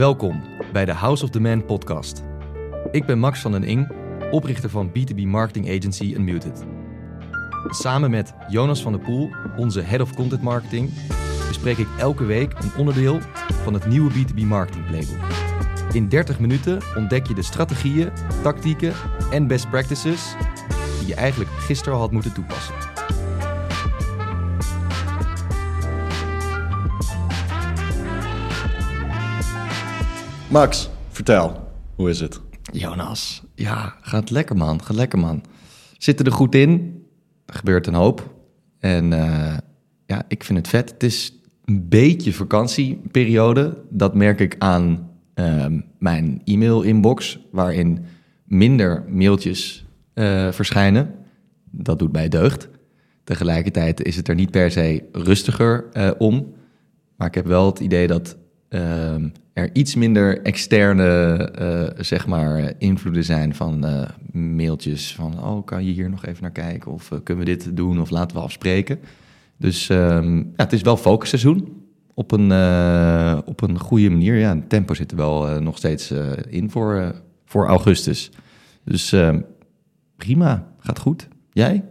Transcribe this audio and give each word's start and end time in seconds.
Welkom 0.00 0.42
bij 0.72 0.84
de 0.84 0.92
House 0.92 1.24
of 1.24 1.30
the 1.30 1.40
Man 1.40 1.64
podcast. 1.64 2.22
Ik 2.90 3.06
ben 3.06 3.18
Max 3.18 3.40
van 3.40 3.52
den 3.52 3.64
Ing, 3.64 3.92
oprichter 4.30 4.70
van 4.70 4.88
B2B 4.88 5.22
marketing 5.22 5.68
agency 5.68 6.14
Unmuted. 6.16 6.64
Samen 7.68 8.10
met 8.10 8.34
Jonas 8.48 8.82
van 8.82 8.92
der 8.92 9.00
Poel, 9.00 9.30
onze 9.56 9.80
head 9.80 10.00
of 10.00 10.14
content 10.14 10.42
marketing, 10.42 10.90
bespreek 11.48 11.78
ik 11.78 11.86
elke 11.98 12.24
week 12.24 12.52
een 12.52 12.70
onderdeel 12.76 13.18
van 13.62 13.74
het 13.74 13.86
nieuwe 13.86 14.10
B2B 14.10 14.46
marketing 14.46 14.86
playbook. 14.86 15.28
In 15.92 16.08
30 16.08 16.40
minuten 16.40 16.82
ontdek 16.96 17.26
je 17.26 17.34
de 17.34 17.42
strategieën, 17.42 18.10
tactieken 18.42 18.92
en 19.30 19.46
best 19.46 19.70
practices 19.70 20.34
die 20.98 21.08
je 21.08 21.14
eigenlijk 21.14 21.50
gisteren 21.50 21.94
al 21.94 22.00
had 22.00 22.12
moeten 22.12 22.32
toepassen. 22.32 22.89
Max, 30.50 30.90
vertel. 31.08 31.72
Hoe 31.94 32.10
is 32.10 32.20
het? 32.20 32.40
Jonas, 32.72 33.42
ja, 33.54 33.94
gaat 34.00 34.30
lekker 34.30 34.56
man, 34.56 34.82
gaat 34.82 34.96
lekker 34.96 35.18
man. 35.18 35.42
Zitten 35.98 36.26
er 36.26 36.32
goed 36.32 36.54
in, 36.54 37.02
er 37.46 37.54
gebeurt 37.54 37.86
een 37.86 37.94
hoop. 37.94 38.34
En 38.78 39.12
uh, 39.12 39.56
ja, 40.06 40.22
ik 40.28 40.44
vind 40.44 40.58
het 40.58 40.68
vet. 40.68 40.90
Het 40.90 41.02
is 41.02 41.40
een 41.64 41.88
beetje 41.88 42.32
vakantieperiode. 42.32 43.78
Dat 43.90 44.14
merk 44.14 44.40
ik 44.40 44.56
aan 44.58 45.10
uh, 45.34 45.66
mijn 45.98 46.42
e-mail-inbox, 46.44 47.38
waarin 47.50 48.04
minder 48.44 49.04
mailtjes 49.08 49.86
uh, 50.14 50.52
verschijnen. 50.52 51.14
Dat 51.70 51.98
doet 51.98 52.12
mij 52.12 52.28
deugd. 52.28 52.68
Tegelijkertijd 53.24 54.02
is 54.02 54.16
het 54.16 54.28
er 54.28 54.34
niet 54.34 54.50
per 54.50 54.70
se 54.70 55.08
rustiger 55.12 55.86
uh, 55.92 56.10
om. 56.18 56.54
Maar 57.16 57.28
ik 57.28 57.34
heb 57.34 57.46
wel 57.46 57.66
het 57.66 57.80
idee 57.80 58.06
dat 58.06 58.36
ehm, 58.70 59.28
er 59.52 59.70
iets 59.72 59.94
minder 59.94 60.42
externe 60.42 61.52
uh, 61.60 62.02
zeg 62.02 62.26
maar, 62.26 62.72
invloeden 62.78 63.24
zijn 63.24 63.54
van 63.54 63.86
uh, 63.86 64.02
mailtjes 64.32 65.14
van 65.14 65.44
oh, 65.44 65.64
kan 65.64 65.84
je 65.84 65.92
hier 65.92 66.10
nog 66.10 66.24
even 66.24 66.42
naar 66.42 66.52
kijken 66.52 66.92
of 66.92 67.10
uh, 67.10 67.18
kunnen 67.22 67.44
we 67.44 67.50
dit 67.50 67.76
doen 67.76 68.00
of 68.00 68.10
laten 68.10 68.36
we 68.36 68.42
afspreken. 68.42 68.98
Dus 69.56 69.88
um, 69.88 70.36
ja, 70.36 70.64
het 70.64 70.72
is 70.72 70.82
wel 70.82 70.96
focusseizoen 70.96 71.82
op 72.14 72.32
een, 72.32 72.52
op 73.44 73.62
een 73.62 73.78
goede 73.78 74.10
manier. 74.10 74.36
Ja, 74.36 74.54
het 74.54 74.68
tempo 74.68 74.94
zit 74.94 75.10
er 75.10 75.16
wel 75.16 75.60
nog 75.60 75.76
steeds 75.76 76.12
in 76.48 76.70
voor, 76.70 77.14
voor 77.44 77.66
augustus. 77.66 78.30
Dus 78.84 79.12
ehm, 79.12 79.40
prima, 80.16 80.72
gaat 80.78 80.98
goed. 80.98 81.28
Jij? 81.52 81.84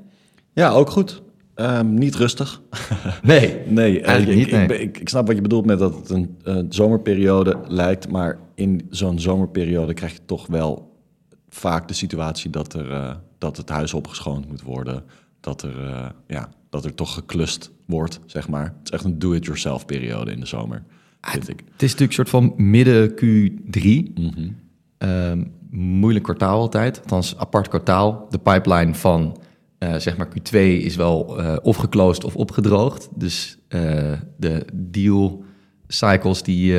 Ja, 0.54 0.70
ook 0.70 0.90
goed. 0.90 1.22
Um, 1.60 1.94
niet 1.94 2.16
rustig. 2.16 2.62
Nee, 3.22 3.60
nee, 3.66 4.02
eigenlijk 4.02 4.40
ik, 4.40 4.46
niet. 4.46 4.62
Ik, 4.62 4.68
nee. 4.68 4.80
ik, 4.80 4.98
ik, 4.98 5.10
snap 5.10 5.28
wat 5.28 5.36
je 5.36 5.42
bedoelt 5.42 5.66
met 5.66 5.80
dat 5.80 5.96
het 5.96 6.10
een 6.10 6.38
uh, 6.46 6.60
zomerperiode 6.70 7.60
lijkt, 7.68 8.10
maar 8.10 8.40
in 8.56 8.88
zo'n 8.90 9.20
zomerperiode 9.20 9.94
krijg 9.94 10.12
je 10.12 10.20
toch 10.26 10.48
wel 10.48 10.98
vaak 11.50 11.88
de 11.88 11.94
situatie 11.94 12.50
dat, 12.50 12.74
er, 12.74 12.92
uh, 12.92 13.12
dat 13.38 13.58
het 13.58 13.70
huis 13.70 13.94
opgeschoond 13.94 14.48
moet 14.48 14.62
worden, 14.62 15.04
dat 15.40 15.62
er, 15.62 15.84
uh, 15.84 16.06
ja, 16.28 16.50
dat 16.70 16.86
er 16.86 16.96
toch 16.96 17.14
geklust 17.14 17.72
wordt, 17.86 18.20
zeg 18.26 18.48
maar. 18.48 18.64
Het 18.64 18.84
is 18.84 18.92
echt 18.92 19.04
een 19.04 19.20
do-it-yourself 19.20 19.86
periode 19.86 20.32
in 20.32 20.40
de 20.40 20.46
zomer, 20.46 20.84
vind 21.22 21.48
het, 21.48 21.60
ik. 21.60 21.64
Het 21.72 21.84
is 21.84 21.92
natuurlijk 21.92 22.20
een 22.20 22.26
soort 22.26 22.30
van 22.30 22.54
midden 22.56 23.12
Q3. 23.12 24.14
Mm 24.14 24.32
-hmm. 24.36 24.56
um, 25.10 25.52
moeilijk 25.70 26.24
kwartaal 26.24 26.60
altijd, 26.60 27.00
althans 27.00 27.38
apart 27.38 27.68
kwartaal. 27.68 28.28
De 28.30 28.40
pipeline 28.40 28.94
van 28.96 29.38
uh, 29.80 29.96
zeg 29.96 30.18
maar 30.18 30.28
Q2 30.28 30.58
is 30.60 30.96
wel 30.96 31.40
uh, 31.40 31.56
of 31.62 31.78
geclosed 31.78 32.24
of 32.24 32.36
opgedroogd. 32.36 33.10
Dus 33.16 33.58
uh, 33.70 33.82
de 34.38 34.66
deal 34.74 35.44
cycles 35.88 36.44
die, 36.44 36.74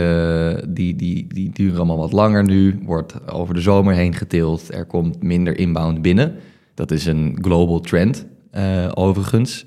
die, 0.69 0.97
die, 0.97 1.27
die 1.27 1.51
duren 1.53 1.77
allemaal 1.77 1.97
wat 1.97 2.13
langer 2.13 2.45
nu. 2.45 2.81
Wordt 2.83 3.31
over 3.31 3.55
de 3.55 3.61
zomer 3.61 3.95
heen 3.95 4.15
getild. 4.15 4.75
Er 4.75 4.87
komt 4.87 5.23
minder 5.23 5.59
inbound 5.59 6.03
binnen. 6.03 6.35
Dat 6.75 6.91
is 6.91 7.07
een 7.07 7.39
global 7.41 7.81
trend 7.81 8.27
overigens. 8.95 9.65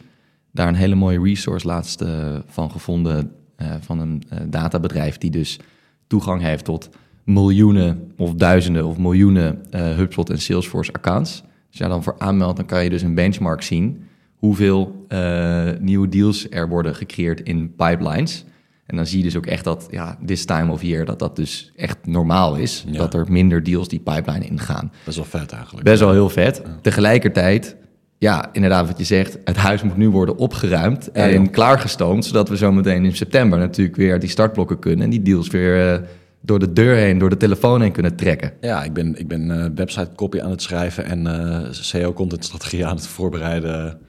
Daar 0.52 0.68
een 0.68 0.76
hele 0.76 0.96
mooie 0.96 1.22
resource 1.22 1.68
laatst 1.68 2.04
van 2.46 2.72
gevonden 2.72 3.32
van 3.80 4.00
een 4.00 4.24
databedrijf 4.50 5.18
die 5.18 5.32
dus 5.32 5.60
toegang 6.08 6.42
heeft 6.42 6.66
tot 6.66 6.90
miljoenen 7.24 8.12
of 8.18 8.34
duizenden 8.34 8.86
of 8.86 8.98
miljoenen 8.98 9.62
HubSpot 9.72 10.30
en 10.30 10.42
Salesforce 10.42 10.94
accounts. 10.94 11.44
Als 11.74 11.82
je 11.82 11.88
dan 11.88 12.04
voor 12.04 12.16
aanmeldt, 12.18 12.58
dan 12.58 12.66
kan 12.66 12.84
je 12.84 12.90
dus 12.90 13.02
een 13.02 13.14
benchmark 13.14 13.62
zien 13.62 14.04
hoeveel 14.36 15.06
uh, 15.10 15.70
nieuwe 15.80 16.10
deals 16.10 16.50
er 16.50 16.70
worden 16.70 16.96
gecreëerd 16.96 17.42
in 17.42 17.76
pipelines. 17.76 18.46
En 18.86 18.96
dan 18.96 19.06
zie 19.06 19.18
je 19.18 19.24
dus 19.24 19.38
ook 19.38 19.46
echt 19.46 19.64
dat, 19.64 19.88
ja, 19.92 20.18
this 20.26 20.46
time 20.46 20.72
of 20.72 20.82
year, 20.82 21.06
dat 21.06 21.20
dat 21.20 21.36
dus 21.36 21.72
echt 21.76 21.98
normaal 22.06 22.56
is. 22.56 22.86
Ja. 22.88 22.98
Dat 22.98 23.14
er 23.14 23.26
minder 23.32 23.64
deals 23.64 23.88
die 23.88 24.00
pipeline 24.00 24.46
ingaan. 24.46 24.92
Best 25.06 25.18
wel 25.18 25.26
vet 25.26 25.52
eigenlijk. 25.52 25.84
Best 25.84 26.00
wel 26.00 26.12
heel 26.12 26.30
vet. 26.30 26.62
Ja. 26.66 26.78
Tegelijkertijd, 26.82 27.76
ja, 28.18 28.50
inderdaad 28.52 28.88
wat 28.88 28.98
je 28.98 29.04
zegt, 29.04 29.38
het 29.44 29.58
huis 29.58 29.84
moet 29.84 29.98
nu 29.98 30.10
worden 30.10 30.38
opgeruimd 30.38 31.12
en 31.12 31.44
ja, 31.44 31.50
klaargestoomd, 31.50 32.26
zodat 32.26 32.50
we 32.50 32.58
zo 32.58 32.72
meteen 32.72 33.06
in 33.06 33.16
september 33.16 33.60
natuurlijk 33.60 33.98
weer 33.98 34.20
die 34.20 34.30
startblokken 34.30 34.80
kunnen 34.80 35.04
en 35.04 35.10
die 35.10 35.22
deals 35.22 35.48
weer... 35.48 36.00
Uh, 36.00 36.08
door 36.46 36.60
de 36.60 36.74
deur 36.74 36.96
heen, 36.96 37.18
door 37.18 37.30
de 37.30 37.38
telefoon 37.38 37.82
heen 37.82 37.92
kunnen 37.92 38.16
trekken. 38.16 38.54
Ja, 38.62 38.84
ik 38.84 38.94
ben, 38.94 39.20
ik 39.20 39.28
ben 39.28 39.50
uh, 39.50 39.66
website 39.76 40.10
copy 40.16 40.42
aan 40.42 40.50
het 40.50 40.62
schrijven 40.62 41.06
en 41.06 41.26
uh, 41.26 41.68
SEO 41.72 42.14
content 42.14 42.46
strategie 42.46 42.86
aan 42.86 42.96
het 42.96 43.08
voorbereiden. 43.08 44.00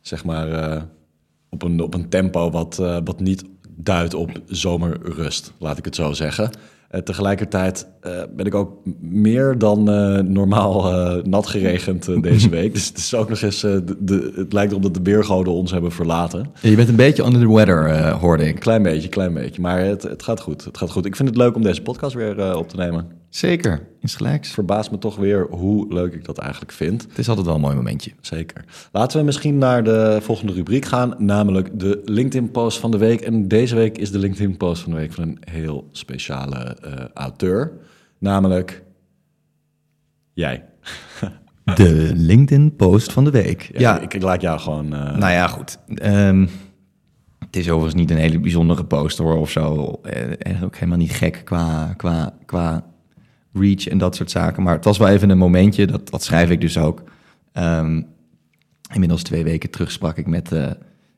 Zeg 0.00 0.24
maar 0.24 0.48
uh, 0.48 0.82
op, 1.50 1.62
een, 1.62 1.80
op 1.80 1.94
een 1.94 2.08
tempo 2.08 2.50
wat, 2.50 2.76
wat 3.04 3.20
niet 3.20 3.44
duidt 3.76 4.14
op 4.14 4.30
zomerrust, 4.46 5.52
laat 5.58 5.78
ik 5.78 5.84
het 5.84 5.94
zo 5.94 6.12
zeggen. 6.12 6.50
Uh, 6.92 7.00
tegelijkertijd 7.00 7.88
uh, 8.06 8.12
ben 8.36 8.46
ik 8.46 8.54
ook 8.54 8.72
meer 9.00 9.58
dan 9.58 9.90
uh, 9.90 10.18
normaal 10.18 10.92
nat 11.22 11.46
geregend 11.46 12.22
deze 12.22 12.48
week. 12.58 12.72
Dus 12.72 12.88
het 12.88 12.98
is 12.98 13.14
ook 13.14 13.28
nog 13.28 13.40
eens. 13.40 13.60
De, 13.60 13.96
de, 13.98 14.32
het 14.36 14.52
lijkt 14.52 14.70
erop 14.70 14.82
dat 14.82 14.94
de 14.94 15.00
beergoden 15.00 15.52
ons 15.52 15.70
hebben 15.70 15.92
verlaten. 15.92 16.52
Je 16.60 16.76
bent 16.76 16.88
een 16.88 16.96
beetje 16.96 17.24
under 17.24 17.40
the 17.40 17.52
weather, 17.52 18.10
hoorde 18.10 18.48
ik. 18.48 18.60
Klein 18.60 18.82
beetje, 18.82 19.08
klein 19.08 19.34
beetje. 19.34 19.62
Maar 19.62 19.78
het, 19.78 20.02
het, 20.02 20.22
gaat 20.22 20.40
goed. 20.40 20.64
Het 20.64 20.78
gaat 20.78 20.90
goed. 20.90 21.06
Ik 21.06 21.16
vind 21.16 21.28
het 21.28 21.38
leuk 21.38 21.54
om 21.54 21.62
deze 21.62 21.82
podcast 21.82 22.14
weer 22.14 22.56
op 22.56 22.68
te 22.68 22.76
nemen. 22.76 23.21
Zeker, 23.32 23.86
insgelijks. 24.00 24.50
Verbaast 24.50 24.90
me 24.90 24.98
toch 24.98 25.16
weer 25.16 25.46
hoe 25.50 25.92
leuk 25.92 26.14
ik 26.14 26.24
dat 26.24 26.38
eigenlijk 26.38 26.72
vind. 26.72 27.02
Het 27.02 27.18
is 27.18 27.28
altijd 27.28 27.46
wel 27.46 27.54
een 27.54 27.60
mooi 27.60 27.74
momentje. 27.74 28.12
Zeker. 28.20 28.64
Laten 28.90 29.18
we 29.18 29.24
misschien 29.24 29.58
naar 29.58 29.84
de 29.84 30.18
volgende 30.20 30.52
rubriek 30.52 30.84
gaan, 30.84 31.14
namelijk 31.18 31.80
de 31.80 32.00
LinkedIn-post 32.04 32.78
van 32.78 32.90
de 32.90 32.98
week. 32.98 33.20
En 33.20 33.48
deze 33.48 33.74
week 33.74 33.98
is 33.98 34.10
de 34.10 34.18
LinkedIn-post 34.18 34.82
van 34.82 34.92
de 34.92 34.98
week 34.98 35.12
van 35.12 35.24
een 35.24 35.38
heel 35.50 35.88
speciale 35.92 36.76
uh, 36.84 36.92
auteur, 37.14 37.72
namelijk 38.18 38.82
jij. 40.32 40.64
De 41.74 42.12
LinkedIn-post 42.14 43.12
van 43.12 43.24
de 43.24 43.30
week. 43.30 43.70
Ja, 43.72 43.78
ja. 43.78 44.00
Ik, 44.00 44.14
ik, 44.14 44.22
laat 44.22 44.40
jou 44.40 44.60
gewoon... 44.60 44.94
Uh... 44.94 45.16
Nou 45.16 45.32
ja, 45.32 45.46
goed. 45.46 45.78
Um, 46.02 46.48
het 47.38 47.56
is 47.56 47.70
overigens 47.70 48.00
niet 48.00 48.10
een 48.10 48.16
hele 48.16 48.40
bijzondere 48.40 48.84
post 48.84 49.18
hoor, 49.18 49.36
of 49.36 49.50
zo. 49.50 49.92
En 50.38 50.64
ook 50.64 50.74
helemaal 50.74 50.98
niet 50.98 51.12
gek 51.12 51.42
qua, 51.44 51.94
qua, 51.96 52.34
qua 52.46 52.91
reach 53.52 53.88
en 53.88 53.98
dat 53.98 54.16
soort 54.16 54.30
zaken. 54.30 54.62
Maar 54.62 54.74
het 54.74 54.84
was 54.84 54.98
wel 54.98 55.08
even 55.08 55.30
een 55.30 55.38
momentje, 55.38 55.86
dat, 55.86 56.22
schrijf 56.22 56.50
ik 56.50 56.60
dus 56.60 56.78
ook. 56.78 57.02
Um, 57.52 58.06
inmiddels 58.92 59.22
twee 59.22 59.44
weken 59.44 59.70
terug 59.70 59.90
sprak 59.90 60.16
ik 60.16 60.26
met 60.26 60.52
uh, 60.52 60.70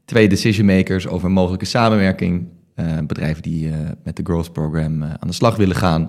twee 0.04 0.28
decision 0.28 0.66
makers 0.66 1.06
over 1.06 1.30
mogelijke 1.30 1.64
samenwerking. 1.64 2.46
Uh, 2.76 2.98
bedrijven 3.06 3.42
die 3.42 3.68
uh, 3.68 3.76
met 4.04 4.16
de 4.16 4.22
Growth 4.22 4.52
Program 4.52 5.02
aan 5.02 5.18
de 5.26 5.32
slag 5.32 5.56
willen 5.56 5.76
gaan. 5.76 6.02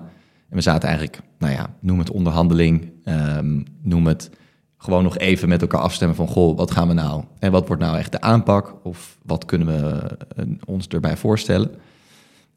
En 0.48 0.56
we 0.56 0.60
zaten 0.60 0.88
eigenlijk, 0.88 1.20
nou 1.38 1.52
ja, 1.52 1.74
noem 1.80 1.98
het 1.98 2.10
onderhandeling, 2.10 2.90
um, 3.04 3.64
noem 3.82 4.06
het 4.06 4.30
gewoon 4.76 5.02
nog 5.02 5.18
even 5.18 5.48
met 5.48 5.60
elkaar 5.60 5.80
afstemmen 5.80 6.16
van, 6.16 6.26
goh, 6.26 6.56
wat 6.56 6.70
gaan 6.70 6.88
we 6.88 6.94
nou? 6.94 7.24
En 7.38 7.52
wat 7.52 7.66
wordt 7.66 7.82
nou 7.82 7.98
echt 7.98 8.12
de 8.12 8.20
aanpak? 8.20 8.74
Of 8.82 9.18
wat 9.22 9.44
kunnen 9.44 9.66
we 9.66 10.02
ons 10.64 10.88
erbij 10.88 11.16
voorstellen? 11.16 11.70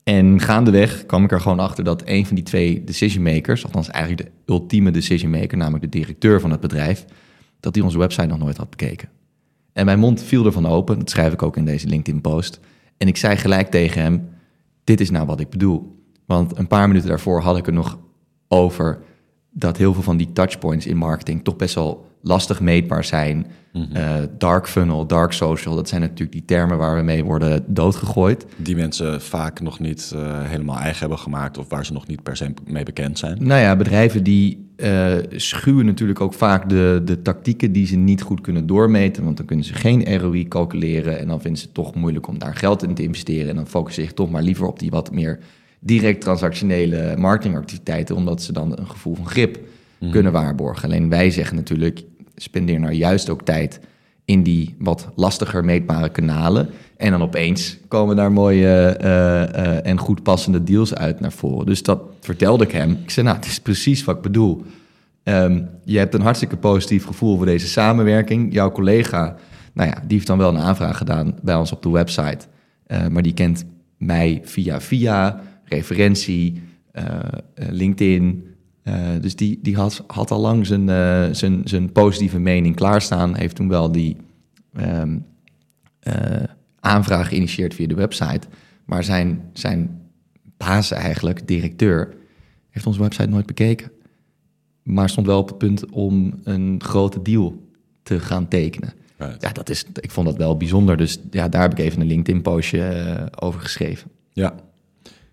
En 0.09 0.39
gaandeweg 0.39 1.06
kwam 1.06 1.23
ik 1.23 1.31
er 1.31 1.41
gewoon 1.41 1.59
achter 1.59 1.83
dat 1.83 2.01
een 2.06 2.25
van 2.25 2.35
die 2.35 2.44
twee 2.44 2.83
decision 2.83 3.23
makers, 3.23 3.65
althans 3.65 3.89
eigenlijk 3.89 4.25
de 4.25 4.53
ultieme 4.53 4.91
decision 4.91 5.31
maker, 5.31 5.57
namelijk 5.57 5.83
de 5.83 6.00
directeur 6.00 6.39
van 6.39 6.51
het 6.51 6.59
bedrijf, 6.59 7.06
dat 7.59 7.75
hij 7.75 7.83
onze 7.83 7.97
website 7.97 8.27
nog 8.27 8.38
nooit 8.38 8.57
had 8.57 8.69
bekeken. 8.69 9.09
En 9.73 9.85
mijn 9.85 10.00
mond 10.00 10.23
viel 10.23 10.45
ervan 10.45 10.65
open, 10.65 11.00
dat 11.00 11.09
schrijf 11.09 11.33
ik 11.33 11.44
ook 11.44 11.57
in 11.57 11.65
deze 11.65 11.88
LinkedIn-post. 11.88 12.59
En 12.97 13.07
ik 13.07 13.17
zei 13.17 13.38
gelijk 13.38 13.71
tegen 13.71 14.01
hem: 14.01 14.29
Dit 14.83 15.00
is 15.00 15.09
nou 15.09 15.25
wat 15.25 15.39
ik 15.39 15.50
bedoel. 15.50 16.03
Want 16.25 16.57
een 16.57 16.67
paar 16.67 16.88
minuten 16.88 17.09
daarvoor 17.09 17.41
had 17.41 17.57
ik 17.57 17.67
er 17.67 17.73
nog 17.73 18.00
over 18.47 19.01
dat 19.51 19.77
heel 19.77 19.94
veel 19.94 20.03
van 20.03 20.17
die 20.17 20.31
touchpoints 20.31 20.85
in 20.85 20.97
marketing 20.97 21.44
toch 21.44 21.55
best 21.55 21.75
wel 21.75 22.08
lastig 22.21 22.60
meetbaar 22.62 23.04
zijn. 23.04 23.48
Mm-hmm. 23.74 23.95
Uh, 23.95 24.13
dark 24.38 24.68
funnel, 24.68 25.06
dark 25.06 25.31
social, 25.31 25.75
dat 25.75 25.89
zijn 25.89 26.01
natuurlijk 26.01 26.31
die 26.31 26.45
termen 26.45 26.77
waar 26.77 26.95
we 26.95 27.01
mee 27.01 27.24
worden 27.24 27.63
doodgegooid. 27.68 28.45
Die 28.56 28.75
mensen 28.75 29.21
vaak 29.21 29.62
nog 29.62 29.80
niet 29.80 30.12
uh, 30.16 30.42
helemaal 30.44 30.77
eigen 30.77 31.00
hebben 31.00 31.19
gemaakt 31.19 31.57
of 31.57 31.69
waar 31.69 31.86
ze 31.86 31.94
nog 31.94 32.07
niet 32.07 32.24
per 32.24 32.38
se 32.38 32.54
mee 32.68 32.83
bekend 32.83 33.19
zijn. 33.19 33.38
Nou 33.39 33.62
ja, 33.62 33.75
bedrijven 33.75 34.24
die 34.24 34.71
uh, 34.77 35.13
schuwen 35.36 35.86
natuurlijk 35.86 36.21
ook 36.21 36.33
vaak 36.33 36.69
de, 36.69 37.01
de 37.06 37.21
tactieken 37.21 37.71
die 37.71 37.88
ze 37.88 37.95
niet 37.95 38.22
goed 38.22 38.42
kunnen 38.42 38.68
doormeten, 38.68 39.24
want 39.24 39.38
dan 39.38 39.45
kunnen 39.45 39.65
ze 39.65 39.74
geen 39.74 40.18
ROI 40.18 40.48
calculeren 40.48 41.19
en 41.19 41.27
dan 41.27 41.42
vinden 41.42 41.60
ze 41.60 41.65
het 41.65 41.75
toch 41.75 41.95
moeilijk 41.95 42.27
om 42.27 42.39
daar 42.39 42.56
geld 42.56 42.83
in 42.83 42.94
te 42.94 43.04
investeren 43.04 43.50
en 43.50 43.56
dan 43.56 43.68
focussen 43.68 44.04
ze 44.04 44.07
zich 44.07 44.18
toch 44.18 44.30
maar 44.30 44.44
liever 44.44 44.68
op 44.68 44.80
die 44.80 44.89
wat 44.89 45.12
meer 45.12 45.39
direct 45.80 46.22
transactionele 46.22 47.15
marketingactiviteiten, 47.18 48.15
omdat 48.15 48.42
ze 48.42 48.54
dan 48.54 48.77
een 48.77 48.88
gevoel 48.88 49.15
van 49.15 49.27
grip 49.27 49.60
kunnen 50.12 50.31
waarborgen. 50.31 50.84
Alleen 50.84 51.10
wij 51.10 51.31
zeggen 51.31 51.56
natuurlijk, 51.56 52.04
spendeer 52.36 52.80
nou 52.80 52.94
juist 52.94 53.30
ook 53.30 53.42
tijd 53.42 53.80
in 54.30 54.44
die 54.44 54.75
wat 54.80 55.10
lastiger 55.16 55.66
meetbare 55.66 56.10
kanalen. 56.10 56.69
En 56.98 57.12
dan 57.12 57.22
opeens 57.22 57.78
komen 57.88 58.16
daar 58.16 58.31
mooie 58.31 58.68
eh, 58.68 59.44
eh, 59.44 59.86
en 59.86 59.98
goed 59.98 60.24
passende 60.24 60.63
deals 60.63 60.96
uit 60.96 61.19
naar 61.19 61.31
voren. 61.31 61.66
Dus 61.66 61.84
dat 61.84 62.01
vertelde 62.19 62.63
ik 62.63 62.72
hem. 62.72 62.98
Ik 63.04 63.10
zei, 63.10 63.25
nou, 63.25 63.38
het 63.38 63.48
is 63.48 63.60
precies 63.60 64.04
wat 64.04 64.16
ik 64.16 64.22
bedoel. 64.22 64.66
Ehm, 65.24 65.62
je 65.84 65.98
hebt 65.98 66.13
een 66.13 66.22
hartstikke 66.22 66.57
positief 66.57 67.06
gevoel 67.06 67.38
voor 67.38 67.46
deze 67.46 67.68
samenwerking. 67.68 68.54
Jouw 68.54 68.72
collega, 68.72 69.36
nou 69.74 69.90
ja, 69.90 69.96
die 69.96 70.18
heeft 70.18 70.28
dan 70.28 70.38
wel 70.38 70.50
een 70.50 70.62
aanvraag 70.62 70.98
gedaan 70.98 71.36
bij 71.42 71.56
ons 71.56 71.72
op 71.72 71.81
de 71.81 71.90
website. 71.90 72.46
Eh, 72.86 73.07
maar 73.07 73.22
die 73.22 73.34
kent 73.34 73.66
mij 73.98 74.42
via 74.44 74.81
via, 74.81 75.42
referentie, 75.63 76.62
LinkedIn. 77.56 78.49
Eh, 78.83 79.09
dus 79.21 79.35
die, 79.35 79.59
die 79.61 79.75
had, 79.75 80.03
had 80.07 80.31
al 80.31 80.39
lang 80.39 80.65
zijn, 80.65 80.89
eh, 80.89 81.27
zijn, 81.31 81.61
zijn 81.63 81.91
positieve 81.91 82.39
mening 82.39 82.75
klaarstaan. 82.75 83.35
Heeft 83.35 83.55
toen 83.55 83.67
wel 83.67 83.91
die 83.91 84.17
eh, 84.73 85.03
aanvraag 86.79 87.27
geïnitieerd 87.27 87.73
via 87.73 87.87
de 87.87 87.95
website. 87.95 88.47
Maar 88.85 89.03
zijn, 89.03 89.49
zijn 89.53 90.01
baas 90.57 90.91
eigenlijk, 90.91 91.47
directeur, 91.47 92.15
heeft 92.69 92.85
onze 92.85 93.01
website 93.01 93.29
nooit 93.29 93.45
bekeken. 93.45 93.91
Maar 94.83 95.09
stond 95.09 95.27
wel 95.27 95.39
op 95.39 95.47
het 95.47 95.57
punt 95.57 95.89
om 95.89 96.39
een 96.43 96.81
grote 96.83 97.21
deal 97.21 97.67
te 98.03 98.19
gaan 98.19 98.47
tekenen. 98.47 98.93
Right. 99.17 99.41
Ja, 99.41 99.51
dat 99.51 99.69
is, 99.69 99.85
ik 99.93 100.11
vond 100.11 100.27
dat 100.27 100.37
wel 100.37 100.57
bijzonder. 100.57 100.97
Dus 100.97 101.19
ja, 101.31 101.49
daar 101.49 101.61
heb 101.61 101.71
ik 101.71 101.79
even 101.79 102.01
een 102.01 102.07
LinkedIn-postje 102.07 103.29
over 103.39 103.59
geschreven. 103.59 104.11
Ja. 104.31 104.55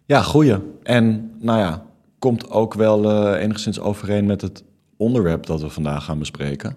Ja, 0.05 0.23
goeie. 0.23 0.57
En 0.83 1.31
nou 1.41 1.59
ja, 1.59 1.87
komt 2.19 2.51
ook 2.51 2.75
wel 2.75 3.11
eh, 3.11 3.43
enigszins 3.43 3.81
overeen 3.81 4.27
met 4.27 4.41
het 4.41 4.65
onderwerp 4.97 5.47
dat 5.47 5.61
we 5.61 5.69
vandaag 5.69 6.05
gaan 6.05 6.19
bespreken. 6.19 6.77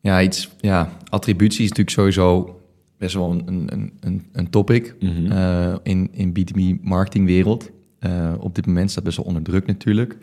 Ja, 0.00 0.22
iets, 0.22 0.50
ja, 0.60 0.90
attributie 1.08 1.62
is 1.62 1.68
natuurlijk 1.68 1.96
sowieso 1.96 2.60
best 2.98 3.14
wel 3.14 3.30
een, 3.30 3.42
een, 3.72 3.92
een, 4.00 4.26
een 4.32 4.50
topic 4.50 4.94
Mhm. 5.00 5.32
eh, 5.32 5.74
in, 5.82 6.08
in 6.12 6.32
B2B-marketingwereld. 6.38 7.70
Eh, 7.98 8.32
op 8.38 8.54
dit 8.54 8.66
moment 8.66 8.90
staat 8.90 9.04
best 9.04 9.16
wel 9.16 9.26
onder 9.26 9.42
druk 9.42 9.66
natuurlijk. 9.66 10.16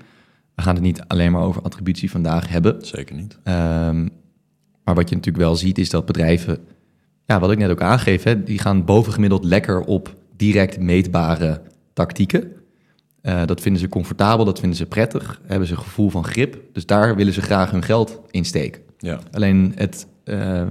We 0.56 0.62
gaan 0.62 0.76
het 0.76 0.84
niet 0.84 1.04
alleen 1.08 1.32
maar 1.32 1.42
over 1.42 1.62
attributie 1.62 2.12
vandaag 2.12 2.50
hebben. 2.50 2.86
Zeker 2.86 3.16
niet. 3.16 3.38
Ehm, 3.44 4.08
maar 4.84 4.96
wat 4.96 5.10
je 5.10 5.16
natuurlijk 5.16 5.44
wel 5.44 5.56
ziet 5.56 5.78
is 5.78 5.90
dat 5.90 6.06
bedrijven, 6.06 6.58
ja, 7.26 7.40
wat 7.40 7.52
ik 7.52 7.58
net 7.58 7.70
ook 7.70 7.82
aangeef, 7.82 8.24
hè, 8.24 8.44
die 8.44 8.60
gaan 8.60 8.86
bovengemiddeld 8.86 9.44
lekker 9.44 9.82
op 9.82 10.16
direct 10.36 10.80
meetbare 10.80 11.62
tactieken. 11.94 12.52
Eh, 13.22 13.46
dat 13.46 13.62
vinden 13.62 13.82
ze 13.82 13.90
comfortabel, 13.90 14.46
dat 14.46 14.60
vinden 14.60 14.78
ze 14.78 14.86
prettig, 14.86 15.42
hebben 15.46 15.68
ze 15.68 15.74
een 15.74 15.80
gevoel 15.82 16.10
van 16.10 16.24
grip. 16.24 16.62
Dus 16.74 16.86
daar 16.86 17.16
willen 17.16 17.34
ze 17.34 17.42
graag 17.42 17.72
hun 17.72 17.84
geld 17.84 18.22
in 18.32 18.46
steken. 18.46 18.82
Ja. 18.98 19.20
Alleen 19.32 19.72
het 19.76 20.08
eh, 20.24 20.62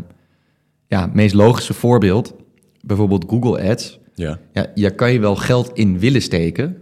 ja, 0.87 1.11
meest 1.13 1.35
logische 1.35 1.75
voorbeeld, 1.75 2.35
bijvoorbeeld 2.81 3.25
Google 3.29 3.71
Ads. 3.71 3.99
Ja. 4.15 4.39
Ja, 4.53 4.67
je 4.75 4.91
kan 4.95 5.13
je 5.13 5.19
wel 5.21 5.37
geld 5.37 5.71
in 5.73 5.99
willen 5.99 6.23
steken, 6.23 6.77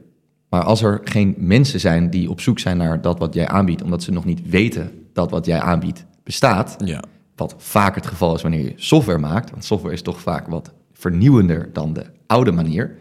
maar 0.49 0.63
als 0.63 0.83
er 0.83 1.01
geen 1.05 1.35
mensen 1.39 1.81
zijn 1.81 2.11
die 2.11 2.31
op 2.31 2.41
zoek 2.41 2.59
zijn 2.59 2.77
naar 2.77 3.01
dat 3.01 3.19
wat 3.19 3.35
jij 3.35 3.49
aanbiedt, 3.49 3.83
omdat 3.83 4.03
ze 4.03 4.13
nog 4.13 4.25
niet 4.25 4.49
weten 4.49 4.91
dat 5.13 5.31
wat 5.31 5.47
jij 5.47 5.61
aanbiedt 5.61 6.05
bestaat, 6.23 6.77
Ja. 6.85 7.03
wat 7.37 7.55
vaak 7.59 7.95
het 7.95 8.07
geval 8.07 8.35
is 8.35 8.43
wanneer 8.43 8.65
je 8.65 8.73
software 8.77 9.19
maakt, 9.19 9.51
want 9.51 9.65
software 9.65 9.95
is 9.95 10.03
toch 10.03 10.21
vaak 10.21 10.47
wat 10.49 10.73
vernieuwender 10.93 11.71
dan 11.73 11.93
de 11.93 12.05
oude 12.27 12.53
manier. 12.53 12.97